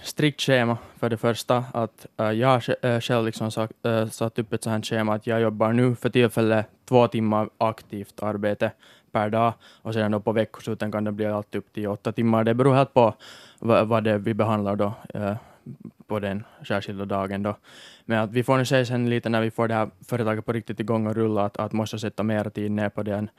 strikt 0.03 0.41
schema 0.41 0.77
för 0.99 1.09
det 1.09 1.17
första. 1.17 1.63
Att, 1.73 2.05
uh, 2.21 2.31
jag 2.31 2.47
har 2.47 2.69
uh, 2.69 2.91
eh, 2.91 2.99
själv 2.99 3.25
liksom 3.25 3.51
sagt, 3.51 3.73
uh, 3.85 4.07
satt 4.07 4.39
upp 4.39 4.53
ett 4.53 4.63
sådant 4.63 4.85
schema 4.85 5.15
att 5.15 5.27
jag 5.27 5.41
jobbar 5.41 5.73
nu 5.73 5.95
för 5.95 6.09
tillfället 6.09 6.65
två 6.89 7.07
timmar 7.07 7.49
aktivt 7.57 8.23
arbete 8.23 8.71
per 9.11 9.29
dag 9.29 9.53
och 9.81 9.93
sedan 9.93 10.11
då 10.11 10.19
på 10.19 10.31
veckosluten 10.31 10.91
kan 10.91 11.03
det 11.03 11.11
bli 11.11 11.25
allt 11.25 11.55
upp 11.55 11.73
till 11.73 11.87
åtta 11.87 12.11
timmar. 12.11 12.43
Det 12.43 12.53
beror 12.53 12.75
helt 12.75 12.93
på 12.93 13.13
vad, 13.59 13.87
vad 13.87 14.03
det 14.03 14.17
vi 14.17 14.33
behandlar 14.33 14.75
då 14.75 14.93
på 16.11 16.19
den 16.19 16.43
särskilda 16.67 17.05
dagen. 17.05 17.43
Då. 17.43 17.55
Men 18.05 18.19
att 18.19 18.31
vi 18.31 18.43
får 18.43 18.57
nu 18.57 18.65
se 18.65 18.85
sen 18.85 19.09
lite 19.09 19.29
när 19.29 19.41
vi 19.41 19.51
får 19.51 19.67
det 19.67 19.73
här 19.73 19.89
företaget 20.07 20.45
på 20.45 20.53
riktigt 20.53 20.79
igång 20.79 21.07
och 21.07 21.15
rulla 21.15 21.45
att, 21.45 21.57
att 21.57 21.71
måste 21.71 21.99
sätta 21.99 22.23
mer 22.23 22.49
tid 22.49 22.71
ner 22.71 22.89
på 22.89 23.03
det 23.03 23.15
än, 23.15 23.29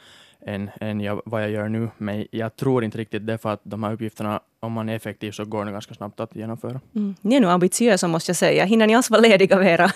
än, 0.47 0.71
än 0.81 1.01
jag, 1.01 1.23
vad 1.25 1.43
jag 1.43 1.51
gör 1.51 1.69
nu. 1.69 1.89
Men 1.99 2.27
jag 2.31 2.57
tror 2.57 2.85
inte 2.85 2.99
riktigt 2.99 3.27
det 3.27 3.39
för 3.39 3.53
att 3.53 3.61
de 3.63 3.83
här 3.83 3.93
uppgifterna, 3.93 4.41
om 4.61 4.73
man 4.73 4.89
är 4.89 4.97
effektiv 4.97 5.33
så 5.33 5.45
går 5.45 5.65
det 5.65 5.73
ganska 5.73 5.95
snabbt 5.95 6.21
att 6.21 6.37
genomföra. 6.37 6.81
Mm. 6.95 7.15
Ni 7.21 7.37
är 7.37 7.41
nog 7.41 7.51
ambitiösa 7.51 8.09
måste 8.09 8.31
jag 8.31 8.37
säga. 8.37 8.65
Hinner 8.65 8.87
ni 8.87 8.95
alls 8.95 9.11
vara 9.11 9.21
lediga 9.21 9.59
Vera? 9.59 9.91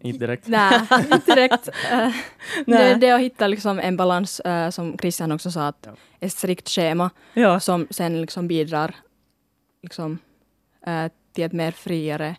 Inte 0.00 0.18
direkt. 0.18 0.46
Nej, 0.46 0.80
inte 1.12 1.34
direkt. 1.34 1.68
Uh, 1.68 2.14
det, 2.66 2.94
det 2.94 3.08
är 3.08 3.14
att 3.14 3.20
hitta 3.20 3.46
liksom 3.46 3.78
en 3.78 3.96
balans, 3.96 4.40
uh, 4.46 4.70
som 4.70 4.98
Christian 4.98 5.32
också 5.32 5.50
sa, 5.50 5.68
att 5.68 5.86
ja. 5.86 5.92
ett 6.20 6.32
strikt 6.32 6.68
schema 6.68 7.10
ja. 7.34 7.60
som 7.60 7.86
sen 7.90 8.20
liksom 8.20 8.48
bidrar 8.48 8.94
liksom, 9.82 10.18
uh, 10.86 11.06
till 11.32 11.44
ett 11.44 11.52
mer 11.52 11.70
friare 11.70 12.36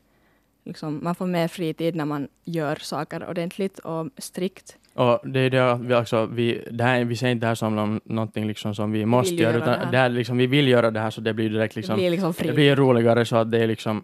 liksom, 0.65 0.99
man 1.03 1.15
får 1.15 1.25
mer 1.25 1.47
fritid 1.47 1.95
när 1.95 2.05
man 2.05 2.27
gör 2.43 2.75
saker 2.75 3.29
ordentligt 3.29 3.79
och 3.79 4.07
strikt. 4.17 4.77
Och 4.93 5.19
det 5.23 5.39
är 5.39 5.49
det 5.49 5.79
vi, 5.81 5.93
alltså, 5.93 6.25
vi, 6.25 6.67
det 6.71 6.83
här, 6.83 7.03
vi 7.03 7.15
ser 7.15 7.27
inte 7.27 7.45
det 7.45 7.47
här 7.47 7.55
som 7.55 8.01
någonting 8.05 8.47
liksom 8.47 8.75
som 8.75 8.91
vi 8.91 9.05
måste 9.05 9.35
vi 9.35 9.41
göra, 9.41 9.57
utan 9.57 9.79
det, 9.79 9.87
det 9.91 9.97
är 9.97 10.09
liksom, 10.09 10.37
vi 10.37 10.47
vill 10.47 10.67
göra 10.67 10.91
det 10.91 10.99
här 10.99 11.09
så 11.09 11.21
det 11.21 11.33
blir 11.33 11.49
direkt 11.49 11.75
liksom, 11.75 11.95
det 11.95 12.01
blir, 12.01 12.11
liksom 12.11 12.33
det 12.37 12.53
blir 12.53 12.75
roligare 12.75 13.25
så 13.25 13.35
att 13.35 13.51
det 13.51 13.59
är 13.59 13.67
liksom 13.67 14.03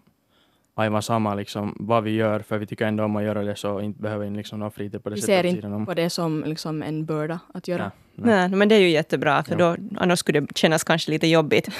aivan 0.74 1.02
samma 1.02 1.34
liksom, 1.34 1.76
vad 1.80 2.04
vi 2.04 2.10
gör, 2.10 2.40
för 2.40 2.58
vi 2.58 2.66
tycker 2.66 2.86
ändå 2.86 3.04
om 3.04 3.16
att 3.16 3.22
göra 3.22 3.42
det 3.42 3.56
så 3.56 3.80
inte 3.80 4.02
behöver 4.02 4.26
vi 4.26 4.36
liksom 4.36 4.58
någon 4.58 4.70
fritid 4.70 5.02
på 5.02 5.08
det 5.08 5.14
vi 5.14 5.20
sättet. 5.20 5.44
Vi 5.44 5.60
ser 5.60 5.68
inte 5.68 5.86
på 5.86 5.94
det 5.94 6.10
som 6.10 6.44
liksom 6.46 6.82
en 6.82 7.04
börda 7.04 7.40
att 7.54 7.68
göra. 7.68 7.82
Nej, 7.82 7.92
nej. 8.14 8.48
nej 8.48 8.58
men 8.58 8.68
det 8.68 8.74
är 8.74 8.80
ju 8.80 8.90
jättebra, 8.90 9.42
för 9.42 9.58
ja. 9.58 9.76
då, 9.76 9.98
annars 10.00 10.18
skulle 10.18 10.40
det 10.40 10.58
kännas 10.58 10.84
kanske 10.84 11.10
lite 11.10 11.26
jobbigt. 11.26 11.68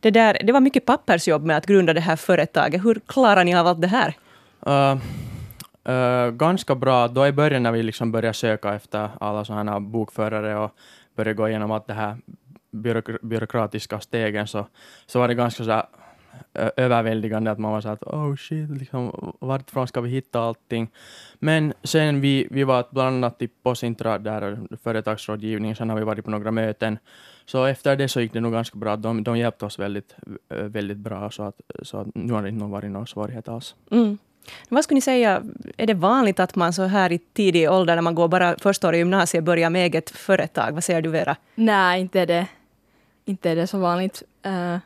Det, 0.00 0.10
där, 0.10 0.36
det 0.44 0.52
var 0.52 0.60
mycket 0.60 0.86
pappersjobb 0.86 1.44
med 1.44 1.56
att 1.56 1.66
grunda 1.66 1.92
det 1.92 2.00
här 2.00 2.16
företaget. 2.16 2.84
Hur 2.84 3.00
klarar 3.06 3.44
ni 3.44 3.54
av 3.56 3.66
allt 3.66 3.80
det 3.80 3.88
här? 3.88 4.14
Uh, 4.66 4.98
uh, 5.88 6.30
ganska 6.30 6.74
bra. 6.74 7.08
Då 7.08 7.26
i 7.26 7.32
början 7.32 7.62
när 7.62 7.72
vi 7.72 7.82
liksom 7.82 8.12
började 8.12 8.34
söka 8.34 8.74
efter 8.74 9.10
alla 9.20 9.44
sådana 9.44 9.80
bokförare 9.80 10.56
och 10.56 10.70
började 11.16 11.34
gå 11.34 11.48
igenom 11.48 11.70
allt 11.70 11.86
det 11.86 11.94
här 11.94 12.16
byråk 12.70 13.20
byråkratiska 13.22 14.00
stegen 14.00 14.46
så, 14.46 14.66
så 15.06 15.18
var 15.18 15.28
det 15.28 15.34
ganska 15.34 15.64
så 15.64 15.70
här, 15.70 15.86
överväldigande 16.76 17.50
att 17.50 17.58
man 17.58 17.72
var 17.72 17.80
så 17.80 17.88
att 17.88 18.02
oh 18.02 18.36
shit, 18.36 18.70
liksom, 18.70 19.34
varifrån 19.40 19.88
ska 19.88 20.00
vi 20.00 20.10
hitta 20.10 20.40
allting? 20.40 20.90
Men 21.38 21.72
sen 21.82 22.20
vi, 22.20 22.48
vi 22.50 22.64
var 22.64 22.84
bland 22.90 23.16
annat 23.16 23.42
i 23.42 23.48
Posintra, 23.48 24.18
där 24.18 24.58
företagsrådgivning, 24.82 25.76
sen 25.76 25.90
har 25.90 25.96
vi 25.96 26.04
varit 26.04 26.24
på 26.24 26.30
några 26.30 26.50
möten. 26.50 26.98
Så 27.46 27.64
efter 27.64 27.96
det 27.96 28.08
så 28.08 28.20
gick 28.20 28.32
det 28.32 28.40
nog 28.40 28.52
ganska 28.52 28.78
bra. 28.78 28.96
De, 28.96 29.22
de 29.22 29.38
hjälpte 29.38 29.64
oss 29.64 29.78
väldigt, 29.78 30.14
väldigt 30.48 30.96
bra, 30.96 31.30
så 31.30 31.42
att, 31.42 31.60
så 31.82 31.98
att 31.98 32.06
nu 32.14 32.32
har 32.32 32.42
det 32.42 32.48
inte 32.48 32.64
varit 32.64 32.90
någon 32.90 33.06
svårighet 33.06 33.48
alls. 33.48 33.74
Mm. 33.90 34.18
Vad 34.68 34.84
skulle 34.84 34.96
ni 34.96 35.00
säga, 35.00 35.42
är 35.76 35.86
det 35.86 35.94
vanligt 35.94 36.40
att 36.40 36.56
man 36.56 36.72
så 36.72 36.82
här 36.82 37.12
i 37.12 37.18
tidig 37.18 37.70
ålder, 37.70 37.94
när 37.94 38.02
man 38.02 38.14
går 38.14 38.28
bara 38.28 38.56
första 38.58 38.88
året 38.88 38.96
i 38.96 38.98
gymnasiet, 38.98 39.44
börjar 39.44 39.70
med 39.70 39.82
eget 39.82 40.10
företag? 40.10 40.72
Vad 40.72 40.84
säger 40.84 41.02
du 41.02 41.10
Vera? 41.10 41.36
Nej, 41.54 42.00
inte 42.00 42.20
är 42.20 42.26
det, 42.26 42.46
inte 43.24 43.50
är 43.50 43.56
det 43.56 43.66
så 43.66 43.78
vanligt. 43.78 44.22
Uh, 44.46 44.78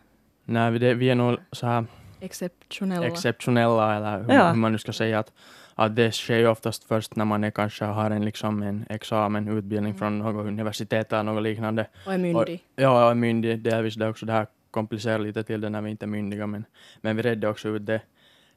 Nej, 0.45 0.71
vi, 0.71 0.95
vi 0.95 1.11
är 1.11 1.15
nog 1.15 1.39
så 1.53 1.67
här 1.67 1.85
exceptionella, 2.21 3.07
exceptionella 3.07 3.97
eller 3.97 4.23
hur, 4.23 4.35
ja. 4.35 4.49
hur 4.49 4.57
man 4.57 4.73
nu 4.73 4.79
ska 4.79 4.93
säga. 4.93 5.19
att 5.19 5.33
att 5.81 5.97
det 5.97 6.13
sker 6.13 6.47
oftast 6.47 6.85
först 6.85 7.17
när 7.17 7.25
man 7.25 7.45
är, 7.45 7.51
kanske 7.51 7.85
har 7.85 8.11
en, 8.11 8.25
liksom 8.25 8.63
en 8.63 8.87
examen, 8.89 9.49
utbildning 9.49 9.91
mm. 9.91 9.99
från 9.99 10.19
något 10.19 10.47
universitet 10.47 11.13
eller 11.13 11.23
något 11.23 11.43
liknande. 11.43 11.87
Och 12.07 12.13
är 12.13 12.19
myndig. 12.19 12.65
Och, 12.77 12.83
ja, 12.83 13.05
och 13.05 13.11
är 13.11 13.15
myndig. 13.15 13.59
Delvis 13.59 13.95
det 13.95 14.09
också 14.09 14.27
det 14.27 14.33
här 14.33 14.47
komplicerar 14.71 15.19
lite 15.19 15.43
till 15.43 15.61
det 15.61 15.69
när 15.69 15.81
vi 15.83 15.91
inte 15.91 16.05
är 16.05 16.09
myndiga, 16.09 16.47
men, 16.47 16.65
men 17.01 17.17
vi 17.17 17.23
redde 17.23 17.49
också 17.49 17.69
ut 17.69 17.87
det. 17.87 18.01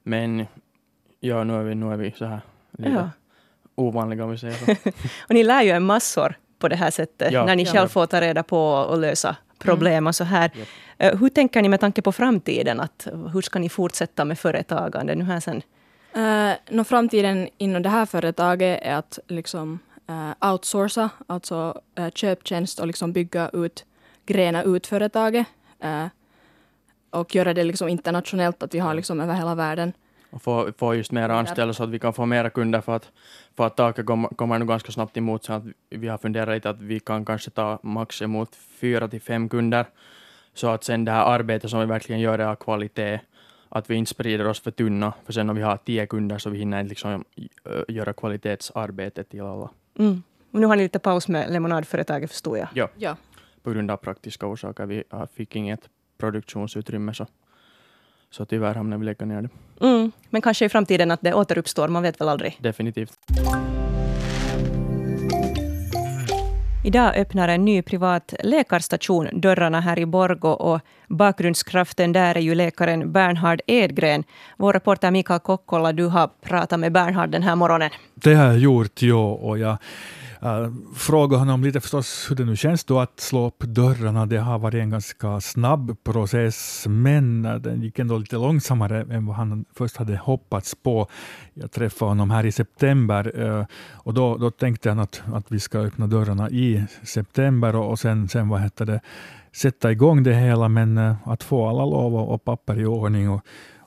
Men 0.03 0.45
ja, 1.19 1.43
nu 1.43 1.53
är 1.53 1.63
vi, 1.63 1.75
nu 1.75 1.93
är 1.93 1.97
vi 1.97 2.11
så 2.11 2.25
här 2.25 2.41
lite 2.71 2.89
ja. 2.89 3.09
ovanliga 3.75 4.23
om 4.23 4.31
vi 4.31 4.37
säger 4.37 4.53
så. 4.53 4.89
och 5.27 5.33
ni 5.33 5.43
lär 5.43 5.61
ju 5.61 5.71
en 5.71 5.83
massor 5.83 6.35
på 6.59 6.67
det 6.67 6.75
här 6.75 6.91
sättet, 6.91 7.31
ja. 7.31 7.45
när 7.45 7.55
ni 7.55 7.63
ja. 7.63 7.71
själv 7.71 7.87
får 7.87 8.05
ta 8.05 8.21
reda 8.21 8.43
på 8.43 8.59
och 8.59 8.99
lösa 8.99 9.35
problem 9.59 9.93
mm. 9.93 10.07
och 10.07 10.15
så 10.15 10.23
här. 10.23 10.51
Yep. 10.55 10.67
Eh, 10.97 11.19
hur 11.19 11.29
tänker 11.29 11.61
ni 11.61 11.69
med 11.69 11.79
tanke 11.79 12.01
på 12.01 12.11
framtiden? 12.11 12.79
Att, 12.79 13.07
hur 13.33 13.41
ska 13.41 13.59
ni 13.59 13.69
fortsätta 13.69 14.25
med 14.25 14.39
företagande 14.39 15.15
nu 15.15 15.23
här 15.23 15.39
sen? 15.39 15.61
Uh, 16.17 16.53
no, 16.69 16.83
framtiden 16.83 17.49
inom 17.57 17.81
det 17.81 17.89
här 17.89 18.05
företaget 18.05 18.79
är 18.81 18.95
att 18.95 19.19
liksom, 19.27 19.79
uh, 20.09 20.51
outsourca, 20.51 21.09
alltså 21.27 21.81
uh, 21.99 22.09
köptjänst 22.09 22.79
och 22.79 22.87
liksom 22.87 23.13
bygga 23.13 23.49
ut, 23.53 23.85
grena 24.25 24.63
ut 24.63 24.87
företaget. 24.87 25.47
Uh, 25.83 26.07
och 27.09 27.35
göra 27.35 27.53
det 27.53 27.63
liksom 27.63 27.87
internationellt, 27.87 28.63
att 28.63 28.73
vi 28.73 28.79
har 28.79 28.93
liksom 28.93 29.21
över 29.21 29.33
hela 29.33 29.55
världen. 29.55 29.93
Och 30.29 30.41
få, 30.41 30.71
få 30.77 30.95
just 30.95 31.11
mer 31.11 31.29
anställda 31.29 31.73
så 31.73 31.83
att 31.83 31.89
vi 31.89 31.99
kan 31.99 32.13
få 32.13 32.25
mera 32.25 32.49
kunder 32.49 32.81
för 32.81 32.95
att, 32.95 33.11
för 33.57 33.67
att 33.67 33.77
taket 33.77 34.05
kommer, 34.05 34.29
kommer 34.29 34.59
nu 34.59 34.65
ganska 34.65 34.91
snabbt 34.91 35.17
emot 35.17 35.43
så 35.43 35.53
att 35.53 35.63
vi 35.89 36.07
har 36.07 36.17
funderat 36.17 36.55
lite 36.55 36.69
att 36.69 36.81
vi 36.81 36.99
kan 36.99 37.25
kanske 37.25 37.49
ta 37.49 37.79
max 37.83 38.21
emot 38.21 38.55
fyra 38.55 39.07
till 39.07 39.21
fem 39.21 39.49
kunder. 39.49 39.85
Så 40.53 40.67
att 40.67 40.83
sen 40.83 41.05
det 41.05 41.11
här 41.11 41.25
arbetet 41.25 41.69
som 41.69 41.79
vi 41.79 41.85
verkligen 41.85 42.21
gör 42.21 42.39
är 42.39 42.45
av 42.45 42.55
kvalitet 42.55 43.19
att 43.75 43.89
vi 43.89 43.95
inte 43.95 44.09
sprider 44.09 44.47
oss 44.47 44.59
för 44.59 44.71
tunna, 44.71 45.13
för 45.25 45.33
sen 45.33 45.49
om 45.49 45.55
vi 45.55 45.61
har 45.61 45.77
tio 45.77 46.05
kunder 46.07 46.37
så 46.37 46.49
vi 46.49 46.57
hinner 46.57 46.79
inte 46.79 46.89
liksom 46.89 47.25
göra 47.87 48.13
kvalitetsarbetet 48.13 49.29
till 49.29 49.41
alla. 49.41 49.69
Mm. 49.99 50.23
Och 50.51 50.59
nu 50.59 50.67
har 50.67 50.75
ni 50.75 50.83
lite 50.83 50.99
paus 50.99 51.27
med 51.27 51.51
lemonadföretaget 51.51 52.31
förstår 52.31 52.57
jag. 52.57 52.67
Ja. 52.73 52.89
ja, 52.95 53.17
på 53.63 53.71
grund 53.71 53.91
av 53.91 53.97
praktiska 53.97 54.47
orsaker. 54.47 54.85
Vi 54.85 55.03
fick 55.33 55.55
inget 55.55 55.89
produktionsutrymme 56.17 57.13
så, 57.13 57.27
så 58.29 58.45
tyvärr 58.45 58.75
hamnade 58.75 58.99
vi 58.99 59.05
lägga 59.05 59.25
ner 59.25 59.41
det. 59.41 59.49
Mm. 59.87 60.11
Men 60.29 60.41
kanske 60.41 60.65
i 60.65 60.69
framtiden 60.69 61.11
att 61.11 61.21
det 61.21 61.33
återuppstår, 61.33 61.87
man 61.87 62.03
vet 62.03 62.21
väl 62.21 62.29
aldrig? 62.29 62.57
Definitivt. 62.59 63.19
Idag 66.85 67.15
öppnar 67.17 67.47
en 67.47 67.65
ny 67.65 67.81
privat 67.81 68.33
läkarstation 68.43 69.29
dörrarna 69.33 69.81
här 69.81 69.99
i 69.99 70.05
Borgo 70.05 70.47
och 70.47 70.81
bakgrundskraften 71.07 72.11
där 72.13 72.37
är 72.37 72.41
ju 72.41 72.55
läkaren 72.55 73.11
Bernhard 73.11 73.61
Edgren. 73.67 74.23
Vår 74.57 74.73
reporter 74.73 75.11
Mikael 75.11 75.39
Kokkola, 75.39 75.93
du 75.93 76.05
har 76.05 76.29
pratat 76.41 76.79
med 76.79 76.91
Bernhard 76.91 77.29
den 77.29 77.43
här 77.43 77.55
morgonen. 77.55 77.89
Det 78.15 78.33
har 78.33 78.45
jag 78.45 78.57
gjort, 78.57 79.01
ja. 79.01 79.33
Och 79.33 79.57
jag 79.57 79.77
Uh, 80.45 80.73
fråga 80.95 81.37
honom 81.37 81.63
lite 81.63 81.81
förstås 81.81 82.27
hur 82.29 82.35
det 82.35 82.45
nu 82.45 82.55
känns 82.55 82.83
då 82.83 82.99
att 82.99 83.19
slå 83.19 83.47
upp 83.47 83.59
dörrarna. 83.59 84.25
Det 84.25 84.37
har 84.37 84.59
varit 84.59 84.75
en 84.75 84.89
ganska 84.89 85.41
snabb 85.41 86.03
process, 86.03 86.85
men 86.87 87.45
eh, 87.45 87.55
den 87.55 87.81
gick 87.81 87.99
ändå 87.99 88.17
lite 88.17 88.35
långsammare 88.35 89.05
än 89.09 89.25
vad 89.25 89.35
han 89.35 89.65
först 89.75 89.97
hade 89.97 90.17
hoppats 90.17 90.75
på. 90.75 91.07
Jag 91.53 91.71
träffade 91.71 92.11
honom 92.11 92.31
här 92.31 92.45
i 92.45 92.51
september 92.51 93.39
uh, 93.39 93.65
och 93.93 94.13
då, 94.13 94.37
då 94.37 94.51
tänkte 94.51 94.89
han 94.89 94.99
att, 94.99 95.23
att 95.33 95.45
vi 95.51 95.59
ska 95.59 95.79
öppna 95.79 96.07
dörrarna 96.07 96.49
i 96.49 96.83
september 97.03 97.75
och, 97.75 97.91
och 97.91 97.99
sen, 97.99 98.29
sen 98.29 98.49
vad 98.49 98.61
heter 98.61 98.85
det, 98.85 99.01
sätta 99.51 99.91
igång 99.91 100.23
det 100.23 100.33
hela, 100.33 100.69
men 100.69 100.97
uh, 100.97 101.15
att 101.25 101.43
få 101.43 101.67
alla 101.69 101.85
lov 101.85 102.15
och, 102.15 102.33
och 102.33 102.43
papper 102.43 102.79
i 102.79 102.85
ordning 102.85 103.29
och, 103.29 103.41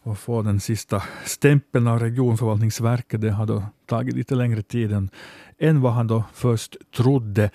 och 0.06 0.18
få 0.18 0.42
den 0.42 0.60
sista 0.60 1.02
stämpeln 1.24 1.86
av 1.86 2.00
regionförvaltningsverket, 2.00 3.20
det 3.20 3.30
har 3.30 3.46
då 3.46 3.62
tagit 3.86 4.14
lite 4.14 4.34
längre 4.34 4.62
tid 4.62 4.92
än, 4.92 5.10
än 5.58 5.80
vad 5.80 5.92
han 5.92 6.06
då 6.06 6.24
först 6.32 6.76
trodde. 6.96 7.50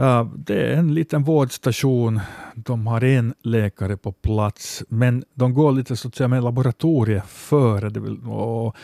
Uh, 0.00 0.24
det 0.36 0.54
är 0.54 0.76
en 0.76 0.94
liten 0.94 1.22
vårdstation. 1.22 2.20
De 2.54 2.86
har 2.86 3.04
en 3.04 3.34
läkare 3.42 3.96
på 3.96 4.12
plats, 4.12 4.82
men 4.88 5.24
de 5.34 5.54
går 5.54 5.72
lite 5.72 5.96
så 5.96 6.08
att 6.08 6.14
säga 6.14 6.28
med 6.28 6.42
laboratoriet 6.42 7.26
före. 7.26 7.90
Det 7.90 8.00
vill, 8.00 8.18
och 8.18 8.76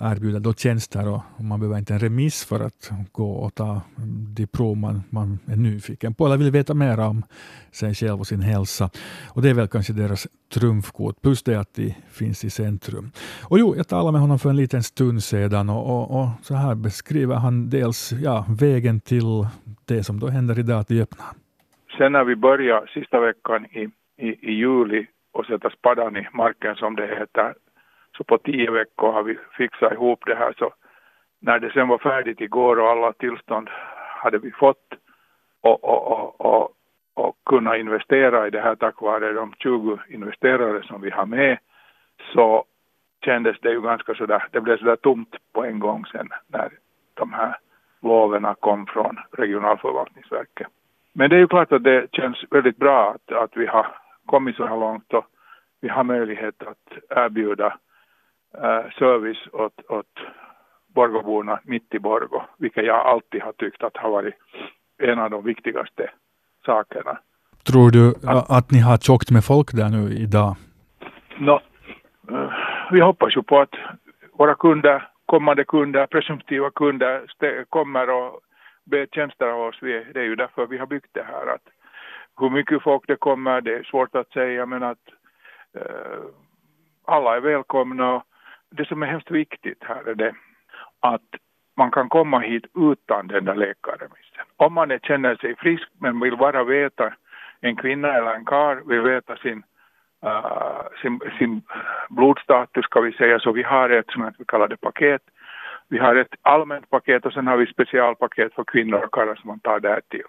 erbjuder 0.00 0.40
då 0.40 0.54
tjänster 0.54 1.08
och 1.08 1.44
man 1.44 1.60
behöver 1.60 1.78
inte 1.78 1.92
en 1.92 1.98
remiss 1.98 2.44
för 2.44 2.60
att 2.60 2.90
gå 3.12 3.30
och 3.32 3.54
ta 3.54 3.80
diplom 4.36 4.80
man, 4.80 5.02
man 5.10 5.38
är 5.46 5.56
nyfiken 5.56 6.14
på 6.14 6.26
eller 6.26 6.36
vill 6.36 6.50
veta 6.50 6.74
mer 6.74 7.00
om 7.00 7.22
sig 7.70 7.94
själv 7.94 8.20
och 8.20 8.26
sin 8.26 8.40
hälsa. 8.40 8.90
Och 9.34 9.42
det 9.42 9.50
är 9.50 9.54
väl 9.54 9.68
kanske 9.68 9.92
deras 9.92 10.26
trumfkort, 10.54 11.22
plus 11.22 11.42
det 11.42 11.60
att 11.60 11.74
de 11.74 11.94
finns 12.10 12.44
i 12.44 12.50
centrum. 12.50 13.10
Och 13.50 13.58
jo, 13.58 13.76
jag 13.76 13.88
talade 13.88 14.12
med 14.12 14.20
honom 14.20 14.38
för 14.38 14.50
en 14.50 14.56
liten 14.56 14.82
stund 14.82 15.22
sedan 15.22 15.70
och, 15.70 15.84
och, 15.90 16.20
och 16.20 16.28
så 16.42 16.54
här 16.54 16.74
beskriver 16.74 17.34
han 17.34 17.70
dels 17.70 18.12
ja, 18.12 18.46
vägen 18.60 19.00
till 19.00 19.46
det 19.84 20.04
som 20.04 20.20
då 20.20 20.26
händer 20.26 20.58
idag, 20.58 20.78
att 20.80 20.88
de 20.88 21.02
öppnar. 21.02 21.26
Sen 21.98 22.12
när 22.12 22.24
vi 22.24 22.36
började 22.36 22.86
sista 22.86 23.20
veckan 23.20 23.66
i, 23.66 23.82
i, 24.16 24.28
i 24.50 24.52
juli 24.52 25.06
och 25.32 25.46
sätta 25.46 25.70
spadan 25.70 26.16
i 26.16 26.28
marken 26.32 26.74
som 26.74 26.96
det 26.96 27.06
heter 27.06 27.54
så 28.22 28.26
på 28.26 28.38
tio 28.38 28.70
veckor 28.70 29.12
har 29.12 29.22
vi 29.22 29.38
fixat 29.56 29.92
ihop 29.92 30.22
det 30.26 30.34
här 30.34 30.54
så 30.58 30.72
när 31.40 31.58
det 31.58 31.72
sen 31.72 31.88
var 31.88 31.98
färdigt 31.98 32.40
igår 32.40 32.78
och 32.78 32.88
alla 32.88 33.12
tillstånd 33.12 33.68
hade 34.22 34.38
vi 34.38 34.50
fått 34.50 34.94
och, 35.62 35.84
och, 35.84 36.12
och, 36.12 36.40
och, 36.40 36.70
och 37.14 37.36
kunna 37.46 37.76
investera 37.76 38.46
i 38.46 38.50
det 38.50 38.60
här 38.60 38.74
tack 38.74 39.00
vare 39.00 39.32
de 39.32 39.54
20 39.58 39.98
investerare 40.08 40.82
som 40.82 41.00
vi 41.00 41.10
har 41.10 41.26
med 41.26 41.58
så 42.34 42.64
kändes 43.24 43.60
det 43.60 43.70
ju 43.70 43.80
ganska 43.80 44.14
sådär, 44.14 44.44
det 44.50 44.60
blev 44.60 44.78
sådär 44.78 44.96
tomt 44.96 45.36
på 45.52 45.64
en 45.64 45.78
gång 45.78 46.06
sen 46.06 46.28
när 46.46 46.68
de 47.14 47.32
här 47.32 47.56
loven 48.02 48.54
kom 48.60 48.86
från 48.86 49.18
regionalförvaltningsverket. 49.32 50.66
Men 51.12 51.30
det 51.30 51.36
är 51.36 51.40
ju 51.40 51.48
klart 51.48 51.72
att 51.72 51.84
det 51.84 52.06
känns 52.12 52.44
väldigt 52.50 52.76
bra 52.76 53.10
att, 53.10 53.36
att 53.36 53.56
vi 53.56 53.66
har 53.66 53.86
kommit 54.26 54.56
så 54.56 54.66
här 54.66 54.76
långt 54.76 55.14
och 55.14 55.26
vi 55.80 55.88
har 55.88 56.04
möjlighet 56.04 56.62
att 56.62 57.18
erbjuda 57.18 57.78
service 58.98 59.48
åt, 59.52 59.90
åt 59.90 60.06
Borgåborna 60.94 61.60
mitt 61.64 61.94
i 61.94 61.98
Borgå, 61.98 62.44
vilket 62.58 62.86
jag 62.86 63.06
alltid 63.06 63.42
har 63.42 63.52
tyckt 63.52 63.82
att 63.82 63.96
har 63.96 64.10
varit 64.10 64.34
en 64.98 65.18
av 65.18 65.30
de 65.30 65.44
viktigaste 65.44 66.10
sakerna. 66.66 67.18
Tror 67.66 67.90
du 67.90 68.08
att, 68.26 68.50
att 68.50 68.70
ni 68.70 68.78
har 68.78 68.96
tjockt 68.96 69.30
med 69.30 69.44
folk 69.44 69.72
där 69.72 69.88
nu 69.88 70.12
idag? 70.12 70.56
No, 71.38 71.60
uh, 72.30 72.52
vi 72.92 73.00
hoppas 73.00 73.36
ju 73.36 73.42
på 73.42 73.60
att 73.60 73.74
våra 74.32 74.54
kunder, 74.54 75.08
kommande 75.26 75.64
kunder, 75.64 76.06
presumtiva 76.06 76.70
kunder 76.70 77.26
kommer 77.68 78.10
och 78.10 78.40
ber 78.84 79.06
tjänster 79.06 79.46
av 79.46 79.60
oss. 79.60 79.78
Vi, 79.82 80.04
det 80.14 80.20
är 80.20 80.24
ju 80.24 80.36
därför 80.36 80.66
vi 80.66 80.78
har 80.78 80.86
byggt 80.86 81.10
det 81.12 81.22
här. 81.22 81.54
Att 81.54 81.68
hur 82.40 82.50
mycket 82.50 82.82
folk 82.82 83.02
det 83.06 83.16
kommer, 83.16 83.60
det 83.60 83.74
är 83.74 83.82
svårt 83.82 84.14
att 84.14 84.32
säga, 84.32 84.66
men 84.66 84.82
att 84.82 85.04
uh, 85.76 86.24
alla 87.06 87.36
är 87.36 87.40
välkomna. 87.40 88.22
Det 88.72 88.88
som 88.88 89.02
är 89.02 89.06
hemskt 89.06 89.30
viktigt 89.30 89.84
här 89.84 90.08
är 90.08 90.14
det 90.14 90.34
att 91.00 91.30
man 91.76 91.90
kan 91.90 92.08
komma 92.08 92.38
hit 92.38 92.64
utan 92.74 93.26
den 93.26 93.44
där 93.44 93.54
läkarremissen. 93.54 94.44
Om 94.56 94.72
man 94.72 94.98
känner 95.02 95.36
sig 95.36 95.56
frisk 95.56 95.88
men 95.98 96.20
vill 96.20 96.36
bara 96.36 96.64
veta, 96.64 97.14
en 97.60 97.76
kvinna 97.76 98.08
eller 98.14 98.34
en 98.34 98.44
karl 98.44 98.88
vill 98.88 99.00
veta 99.00 99.36
sin, 99.36 99.62
uh, 100.24 100.82
sin, 101.02 101.20
sin 101.38 101.62
blodstatus 102.10 102.84
ska 102.84 103.00
vi 103.00 103.12
säga, 103.12 103.38
så 103.38 103.52
vi 103.52 103.62
har 103.62 103.90
ett 103.90 104.10
som 104.10 104.32
vi 104.38 104.44
kallar 104.44 104.68
det 104.68 104.76
paket. 104.76 105.22
Vi 105.88 105.98
har 105.98 106.14
ett 106.14 106.34
allmänt 106.42 106.90
paket 106.90 107.26
och 107.26 107.32
sen 107.32 107.46
har 107.46 107.56
vi 107.56 107.66
specialpaket 107.66 108.54
för 108.54 108.64
kvinnor 108.64 109.04
och 109.04 109.14
karlar 109.14 109.34
som 109.34 109.48
man 109.48 109.60
tar 109.60 109.80
där 109.80 110.00
till. 110.08 110.24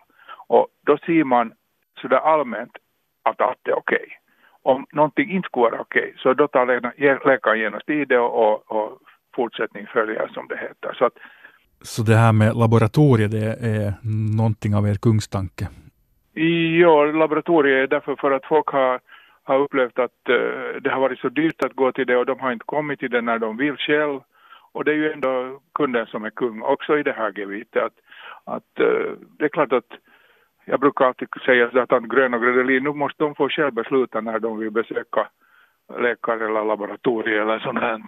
Och 0.47 0.67
då 0.85 0.97
ser 0.97 1.23
man 1.23 1.53
sådär 2.01 2.17
allmänt 2.17 2.77
att 3.23 3.41
allt 3.41 3.67
är 3.67 3.77
okej. 3.77 3.97
Okay. 3.97 4.17
Om 4.63 4.86
någonting 4.91 5.32
inte 5.32 5.48
skulle 5.48 5.62
vara 5.62 5.82
okej 5.82 6.13
så 6.17 6.34
då 6.34 6.48
tar 6.48 6.65
läkaren 7.27 7.60
genast 7.60 7.89
i 7.89 8.05
det 8.05 8.20
och, 8.20 8.41
och, 8.41 8.72
och 8.72 9.00
fortsättning 9.36 9.88
följer 9.88 10.27
som 10.27 10.48
det 10.48 10.58
heter. 10.58 10.93
Så, 10.98 11.05
att, 11.05 11.13
så 11.82 12.03
det 12.03 12.15
här 12.15 12.34
med 12.34 12.55
laboratoriet 12.55 13.32
det 13.32 13.48
är 13.62 13.93
någonting 14.38 14.75
av 14.75 14.88
er 14.88 14.96
kungstanke? 14.96 15.67
Ja, 16.79 17.05
laboratoriet 17.05 17.84
är 17.84 17.88
därför 17.88 18.15
för 18.15 18.32
att 18.32 18.46
folk 18.46 18.67
har, 18.67 19.00
har 19.43 19.60
upplevt 19.60 20.00
att 20.00 20.22
uh, 20.29 20.82
det 20.82 20.89
har 20.89 21.00
varit 21.00 21.20
så 21.20 21.29
dyrt 21.29 21.63
att 21.63 21.74
gå 21.74 21.91
till 21.91 22.08
det 22.08 22.17
och 22.17 22.25
de 22.25 22.39
har 22.39 22.51
inte 22.51 22.65
kommit 22.65 23.00
till 23.00 23.10
det 23.12 23.22
när 23.22 23.39
de 23.39 23.58
vill 23.58 23.77
själv. 23.77 24.20
Och 24.72 24.84
det 24.84 24.91
är 24.91 24.96
ju 24.96 25.12
ändå 25.12 25.60
kunden 25.74 26.05
som 26.05 26.24
är 26.24 26.29
kung 26.29 26.62
också 26.62 26.98
i 26.98 27.03
det 27.03 27.13
här 27.13 27.34
gebitet. 27.39 27.84
Att, 27.84 27.93
att 28.46 28.79
uh, 28.79 29.12
det 29.38 29.46
är 29.46 29.50
klart 29.50 29.74
att 29.74 29.91
jag 30.65 30.79
brukar 30.79 31.05
alltid 31.05 31.27
säga 31.46 31.65
att 31.65 32.03
Grön 32.03 32.34
och 32.34 32.41
Gredelin, 32.41 32.84
nu 32.84 32.93
måste 32.93 33.24
de 33.24 33.36
få 33.36 33.50
själv 33.50 33.74
besluta 33.74 34.22
när 34.22 34.39
de 34.39 34.60
vill 34.60 34.72
besöka 34.72 35.27
läkare 36.00 36.46
eller 36.46 36.65
laboratorier 36.65 37.41
eller 37.41 37.60
sånt 37.60 37.80
här. 37.80 38.02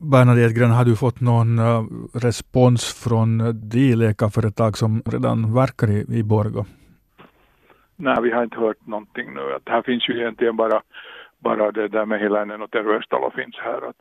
Bernadette 0.00 0.54
Gren, 0.54 0.70
har 0.70 0.84
du 0.84 0.96
fått 0.96 1.20
någon 1.20 1.58
uh, 1.58 1.84
respons 2.14 3.04
från 3.04 3.38
de 3.70 3.94
läkarföretag 3.94 4.76
som 4.76 5.02
redan 5.06 5.54
verkar 5.54 5.88
i, 5.90 6.18
i 6.18 6.22
Borgå? 6.22 6.64
Nej, 7.96 8.16
vi 8.22 8.30
har 8.30 8.42
inte 8.42 8.60
hört 8.60 8.86
någonting 8.86 9.34
nu. 9.34 9.54
Att 9.56 9.68
här 9.68 9.82
finns 9.82 10.08
ju 10.08 10.20
egentligen 10.20 10.56
bara, 10.56 10.82
bara 11.38 11.72
det 11.72 11.88
där 11.88 12.06
med 12.06 12.20
Hilänen 12.20 12.62
och 12.62 12.70
Terveystalo 12.70 13.30
finns 13.30 13.56
här. 13.56 13.88
Att, 13.88 14.00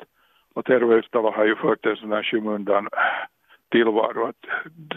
och 0.53 0.65
Terveystalo 0.65 1.31
har 1.31 1.45
ju 1.45 1.55
fört 1.55 1.85
en 1.85 1.95
sån 1.95 2.11
här 2.11 2.23
skymundan 2.23 2.87
tillvaro 3.71 4.27
att 4.27 4.41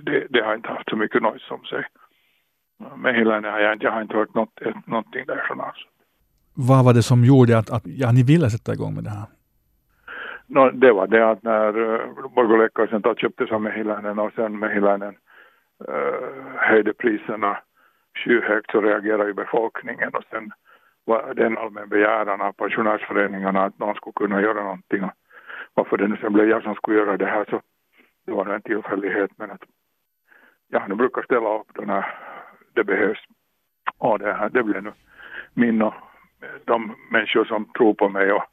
det, 0.03 0.27
det, 0.31 0.43
har 0.43 0.55
inte 0.55 0.69
haft 0.69 0.91
så 0.91 0.97
mycket 0.97 1.23
noise 1.23 1.55
om 1.55 1.65
sig. 1.65 1.85
Med 2.97 3.15
Hilänen 3.15 3.53
har 3.53 3.61
jag 3.61 3.73
inte, 3.73 3.85
jag 3.85 3.93
har 3.93 4.03
inte 4.03 4.17
hört 4.17 4.35
något, 4.35 4.61
någonting 4.87 5.25
därifrån 5.27 5.61
alls. 5.61 5.87
Vad 6.55 6.85
var 6.85 6.95
det 6.95 7.03
som 7.03 7.25
gjorde 7.25 7.59
att, 7.59 7.71
att 7.71 7.83
ja, 7.87 8.13
ni 8.13 8.23
ville 8.23 8.51
sätta 8.51 8.73
igång 8.73 8.95
med 8.95 9.05
det 9.05 9.11
här? 9.11 9.27
No, 10.47 10.71
det 10.71 10.93
var 10.93 11.07
det 11.07 11.31
att 11.31 11.43
när 11.43 11.79
uh, 11.79 12.01
Borgolekkaisen 12.35 13.03
köptes 13.17 13.51
av 13.51 13.63
Mehiläinen 13.63 14.19
och 14.19 14.33
sen 14.33 14.59
Mehiläinen 14.59 15.15
uh, 15.89 16.57
höjde 16.57 16.93
priserna 16.93 17.59
skyhögt 18.15 18.71
så 18.71 18.81
reagerade 18.81 19.27
ju 19.27 19.35
befolkningen 19.35 20.11
och 20.15 20.25
sen 20.31 20.51
var 21.05 21.35
det 21.35 21.47
en 21.47 21.59
allmän 21.59 21.89
begäran 21.89 22.41
av 22.41 22.53
pensionärsföreningarna 22.53 23.65
att 23.65 23.79
någon 23.79 23.95
skulle 23.95 24.13
kunna 24.13 24.41
göra 24.41 24.63
någonting. 24.63 25.05
Och 25.05 25.13
varför 25.75 25.97
det 25.97 26.09
nu 26.09 26.17
sen 26.17 26.33
blev 26.33 26.49
jag 26.49 26.63
som 26.63 26.75
skulle 26.75 26.99
göra 26.99 27.17
det 27.17 27.27
här 27.27 27.45
så 27.51 27.61
det 28.27 28.33
var 28.33 28.47
en 28.47 28.63
tillfällighet 28.63 29.31
men 29.37 29.51
att 29.51 29.63
jag 30.69 30.89
nu 30.89 30.95
brukar 30.95 31.23
ställa 31.23 31.59
upp 31.59 31.69
då 31.75 31.83
när 31.83 32.15
det 32.75 32.85
behövs. 32.85 33.19
Och 33.99 34.19
det, 34.19 34.33
här, 34.33 34.49
det 34.49 34.63
blir 34.63 34.81
nu 34.81 34.93
min 35.55 35.83
och 35.83 35.95
eh, 36.43 36.49
de 36.65 36.95
människor 37.11 37.45
som 37.45 37.65
tror 37.65 37.95
på 37.95 38.09
mig 38.09 38.33
och 38.33 38.45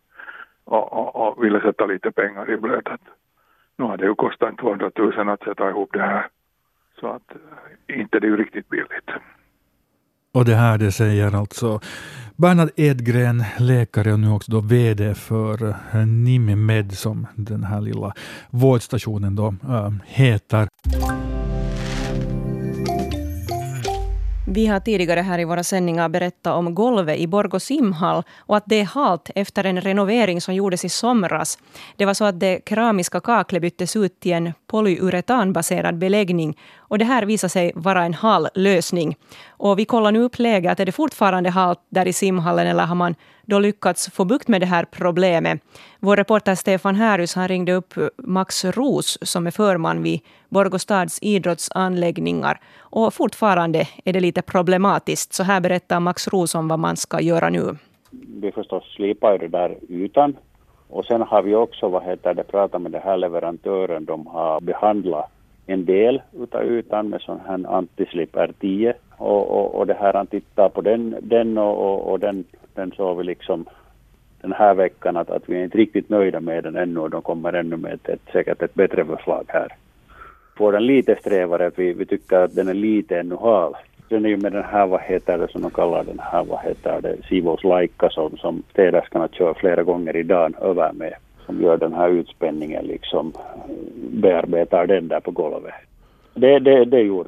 och, 0.67 0.93
och, 0.93 1.15
och 1.15 1.43
ville 1.43 1.61
sätta 1.61 1.85
lite 1.85 2.11
pengar 2.11 2.51
i 2.51 2.57
blöt. 2.57 2.87
nu 3.77 3.85
har 3.85 3.97
det 3.97 4.05
ju 4.05 4.15
kostat 4.15 4.57
200 4.57 4.91
000 4.97 5.29
att 5.29 5.43
sätta 5.43 5.69
ihop 5.69 5.89
det 5.93 6.01
här. 6.01 6.27
Så 6.99 7.07
att 7.07 7.31
eh, 7.31 7.99
inte 7.99 8.19
det 8.19 8.27
är 8.27 8.29
ju 8.29 8.37
riktigt 8.37 8.69
billigt. 8.69 9.09
Och 10.33 10.45
det 10.45 10.55
här 10.55 10.77
det 10.77 10.91
säger 10.91 11.35
alltså 11.35 11.79
Bernhard 12.35 12.69
Edgren, 12.75 13.43
läkare 13.59 14.13
och 14.13 14.19
nu 14.19 14.29
också 14.29 14.51
då 14.51 14.61
VD 14.61 15.15
för 15.15 15.67
eh, 15.67 16.05
Nimimed 16.05 16.91
som 16.91 17.27
den 17.35 17.63
här 17.63 17.81
lilla 17.81 18.13
vårdstationen 18.49 19.35
då 19.35 19.47
äh, 19.47 19.91
heter. 20.05 20.67
Vi 24.49 24.67
har 24.67 24.79
tidigare 24.79 25.19
här 25.19 25.39
i 25.39 25.45
våra 25.45 25.63
sändningar 25.63 26.09
berättat 26.09 26.55
om 26.55 26.75
golvet 26.75 27.19
i 27.19 27.27
Borgå 27.27 27.59
simhall 27.59 28.23
och 28.37 28.57
att 28.57 28.63
det 28.65 28.79
är 28.79 28.85
halt 28.85 29.29
efter 29.35 29.63
en 29.63 29.81
renovering 29.81 30.41
som 30.41 30.55
gjordes 30.55 30.85
i 30.85 30.89
somras. 30.89 31.59
Det 31.95 32.05
var 32.05 32.13
så 32.13 32.25
att 32.25 32.39
det 32.39 32.61
keramiska 32.69 33.19
kaklet 33.19 33.61
byttes 33.61 33.95
ut 33.95 34.19
till 34.19 34.33
en 34.33 34.53
polyuretanbaserad 34.67 35.97
beläggning 35.97 36.57
och 36.87 36.97
det 36.97 37.05
här 37.05 37.25
visar 37.25 37.47
sig 37.47 37.71
vara 37.75 38.03
en 38.03 38.13
hal 38.13 38.47
lösning. 38.53 39.15
Och 39.49 39.79
vi 39.79 39.85
kollar 39.85 40.11
nu 40.11 40.19
upp 40.19 40.39
läget. 40.39 40.79
Är 40.79 40.85
det 40.85 40.91
fortfarande 40.91 41.49
halt 41.49 41.79
där 41.89 42.07
i 42.07 42.13
simhallen 42.13 42.67
eller 42.67 42.85
har 42.85 42.95
man 42.95 43.15
då 43.45 43.59
lyckats 43.59 44.11
få 44.11 44.25
bukt 44.25 44.47
med 44.47 44.61
det 44.61 44.65
här 44.65 44.85
problemet? 44.91 45.61
Vår 45.99 46.15
reporter 46.15 46.55
Stefan 46.55 46.95
Härus 46.95 47.35
han 47.35 47.47
ringde 47.47 47.73
upp 47.73 47.93
Max 48.17 48.65
Ros 48.65 49.17
som 49.21 49.47
är 49.47 49.51
förman 49.51 50.03
vid 50.03 50.19
Borgostads 50.49 51.19
idrottsanläggningar. 51.21 52.59
Och 52.79 53.13
fortfarande 53.13 53.87
är 54.05 54.13
det 54.13 54.19
lite 54.19 54.41
problematiskt. 54.41 55.33
Så 55.33 55.43
här 55.43 55.59
berättar 55.61 55.99
Max 55.99 56.27
Ros 56.27 56.55
om 56.55 56.67
vad 56.67 56.79
man 56.79 56.97
ska 56.97 57.21
göra 57.21 57.49
nu. 57.49 57.77
Vi 58.41 58.51
förstås 58.51 58.83
slipar 58.95 59.37
det 59.37 59.47
där 59.47 59.77
utan. 59.89 60.37
Och 60.89 61.05
sen 61.05 61.21
har 61.21 61.41
vi 61.41 61.55
också 61.55 61.89
vad 61.89 62.03
heter 62.03 62.33
det, 62.33 62.43
pratat 62.43 62.81
med 62.81 62.91
den 62.91 63.01
här 63.01 63.17
leverantören. 63.17 64.05
De 64.05 64.27
har 64.27 64.61
behandlat 64.61 65.31
en 65.67 65.85
del 65.85 66.21
utav 66.39 66.65
ytan 66.65 67.09
med 67.09 67.21
sån 67.21 67.39
här 67.47 67.75
antislip 67.77 68.35
R10 68.35 68.93
och, 69.17 69.51
och, 69.51 69.75
och 69.75 69.87
det 69.87 69.93
här 69.93 70.13
han 70.13 70.27
tittar 70.27 70.69
på 70.69 70.81
den, 70.81 71.15
den 71.21 71.57
och, 71.57 71.77
och, 71.77 72.11
och 72.11 72.19
den, 72.19 72.43
den 72.73 72.91
såg 72.91 73.17
vi 73.17 73.23
liksom 73.23 73.65
den 74.41 74.53
här 74.53 74.73
veckan 74.73 75.17
att, 75.17 75.29
att 75.29 75.49
vi 75.49 75.59
är 75.59 75.63
inte 75.63 75.77
riktigt 75.77 76.09
nöjda 76.09 76.39
med 76.39 76.63
den 76.63 76.75
ännu 76.75 76.99
och 76.99 77.09
de 77.09 77.21
kommer 77.21 77.53
ännu 77.53 77.77
med 77.77 77.93
ett, 77.93 78.09
ett, 78.09 78.21
säkert 78.31 78.61
ett 78.61 78.73
bättre 78.73 79.05
förslag 79.05 79.43
här. 79.47 79.67
Får 80.57 80.71
den 80.71 80.85
lite 80.85 81.15
strävare, 81.15 81.71
vi, 81.75 81.93
vi 81.93 82.05
tycker 82.05 82.37
att 82.37 82.55
den 82.55 82.67
är 82.67 82.73
lite 82.73 83.19
ännu 83.19 83.35
hal. 83.35 83.73
Sen 84.09 84.25
är 84.25 84.29
ju 84.29 84.37
med 84.37 84.51
den 84.51 84.63
här, 84.63 84.87
vad 84.87 85.01
heter 85.01 85.37
det 85.37 85.47
som 85.47 85.61
de 85.61 85.71
kallar 85.71 86.03
den 86.03 86.19
här, 86.19 86.43
vad 86.43 86.59
heter 86.59 87.01
det, 87.01 87.17
Sivos 87.29 87.63
Laika 87.63 88.09
som, 88.09 88.37
som 88.37 88.63
städerskorna 88.71 89.27
kör 89.27 89.53
flera 89.53 89.83
gånger 89.83 90.15
i 90.15 90.23
dagen 90.23 90.55
över 90.61 90.93
med 90.93 91.13
som 91.47 91.61
gör 91.61 91.77
den 91.77 91.93
här 91.93 92.09
utspänningen 92.09 92.85
liksom 92.85 93.33
bearbetar 94.11 94.87
den 94.87 95.07
där 95.07 95.19
på 95.19 95.31
golvet. 95.31 95.73
Det, 96.33 96.59
det, 96.59 96.85
det 96.85 96.97
är 96.97 97.03
gjort. 97.03 97.27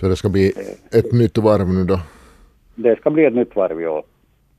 Så 0.00 0.08
det 0.08 0.16
ska 0.16 0.28
bli 0.28 0.52
ett 0.90 1.12
nytt 1.12 1.38
varv 1.38 1.68
nu 1.68 1.84
då? 1.84 2.00
Det 2.74 2.96
ska 2.96 3.10
bli 3.10 3.24
ett 3.24 3.34
nytt 3.34 3.56
varv 3.56 3.78
år. 3.78 4.02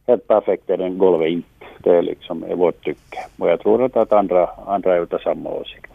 Helt 0.08 0.28
perfekt 0.28 0.70
är 0.70 0.78
den 0.78 0.98
golvet 0.98 1.30
inte. 1.30 1.48
Det 1.84 1.90
är 1.90 2.02
liksom 2.02 2.44
är 2.44 2.56
vårt 2.56 2.84
tycke. 2.84 3.18
Och 3.38 3.50
jag 3.50 3.60
tror 3.60 3.98
att 3.98 4.14
andra, 4.14 4.50
andra 4.68 4.96
är 4.96 5.04
utav 5.04 5.20
samma 5.20 5.50
åsikt. 5.50 5.92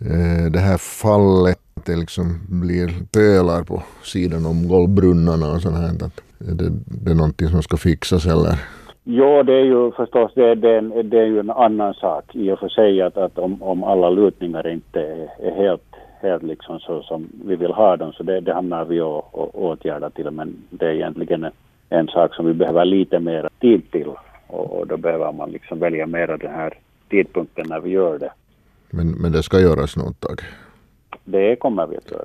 Eh, 0.00 0.52
det 0.52 0.58
här 0.58 0.78
fallet, 0.78 1.58
att 1.74 1.86
det 1.86 1.96
liksom 1.96 2.40
blir 2.48 2.90
pölar 3.12 3.62
på 3.62 3.82
sidan 4.02 4.46
om 4.46 4.68
golvbrunnarna 4.68 5.52
och 5.52 5.62
sånt 5.62 5.76
här. 5.76 6.10
Det, 6.38 6.70
det 6.86 7.10
är 7.10 7.14
någonting 7.14 7.48
som 7.48 7.62
ska 7.62 7.76
fixas 7.76 8.26
eller? 8.26 8.58
Jo, 9.06 9.42
det 9.42 9.52
är 9.52 9.64
ju 9.64 9.92
förstås 9.92 10.32
det, 10.34 10.54
det, 10.54 11.02
det 11.02 11.18
är 11.18 11.26
ju 11.26 11.40
en 11.40 11.50
annan 11.50 11.94
sak 11.94 12.24
i 12.36 12.50
och 12.50 12.58
för 12.58 12.68
sig 12.68 13.02
att, 13.02 13.16
att 13.16 13.38
om, 13.38 13.62
om 13.62 13.84
alla 13.84 14.10
lutningar 14.10 14.68
inte 14.68 15.00
är, 15.00 15.28
är 15.38 15.56
helt, 15.56 15.94
helt 16.20 16.42
liksom 16.42 16.78
så 16.80 17.02
som 17.02 17.28
vi 17.44 17.56
vill 17.56 17.72
ha 17.72 17.96
dem 17.96 18.12
så 18.12 18.22
det, 18.22 18.40
det 18.40 18.54
hamnar 18.54 18.84
vi 18.84 19.00
och, 19.00 19.34
och 19.38 19.62
åtgärda 19.64 20.10
till 20.10 20.30
men 20.30 20.56
det 20.70 20.86
är 20.86 20.92
egentligen 20.92 21.44
en, 21.44 21.52
en 21.88 22.08
sak 22.08 22.34
som 22.34 22.46
vi 22.46 22.54
behöver 22.54 22.84
lite 22.84 23.18
mer 23.20 23.48
tid 23.60 23.90
till 23.90 24.08
och, 24.46 24.78
och 24.78 24.86
då 24.86 24.96
behöver 24.96 25.32
man 25.32 25.50
liksom 25.50 25.78
välja 25.78 26.06
mer 26.06 26.26
den 26.26 26.54
här 26.54 26.78
tidpunkten 27.10 27.64
när 27.68 27.80
vi 27.80 27.90
gör 27.90 28.18
det. 28.18 28.32
Men, 28.90 29.10
men 29.10 29.32
det 29.32 29.42
ska 29.42 29.60
göras 29.60 29.96
något 29.96 30.20
tag? 30.20 30.40
Det 31.24 31.56
kommer 31.56 31.86
vi 31.86 31.96
att 31.96 32.10
göra. 32.10 32.24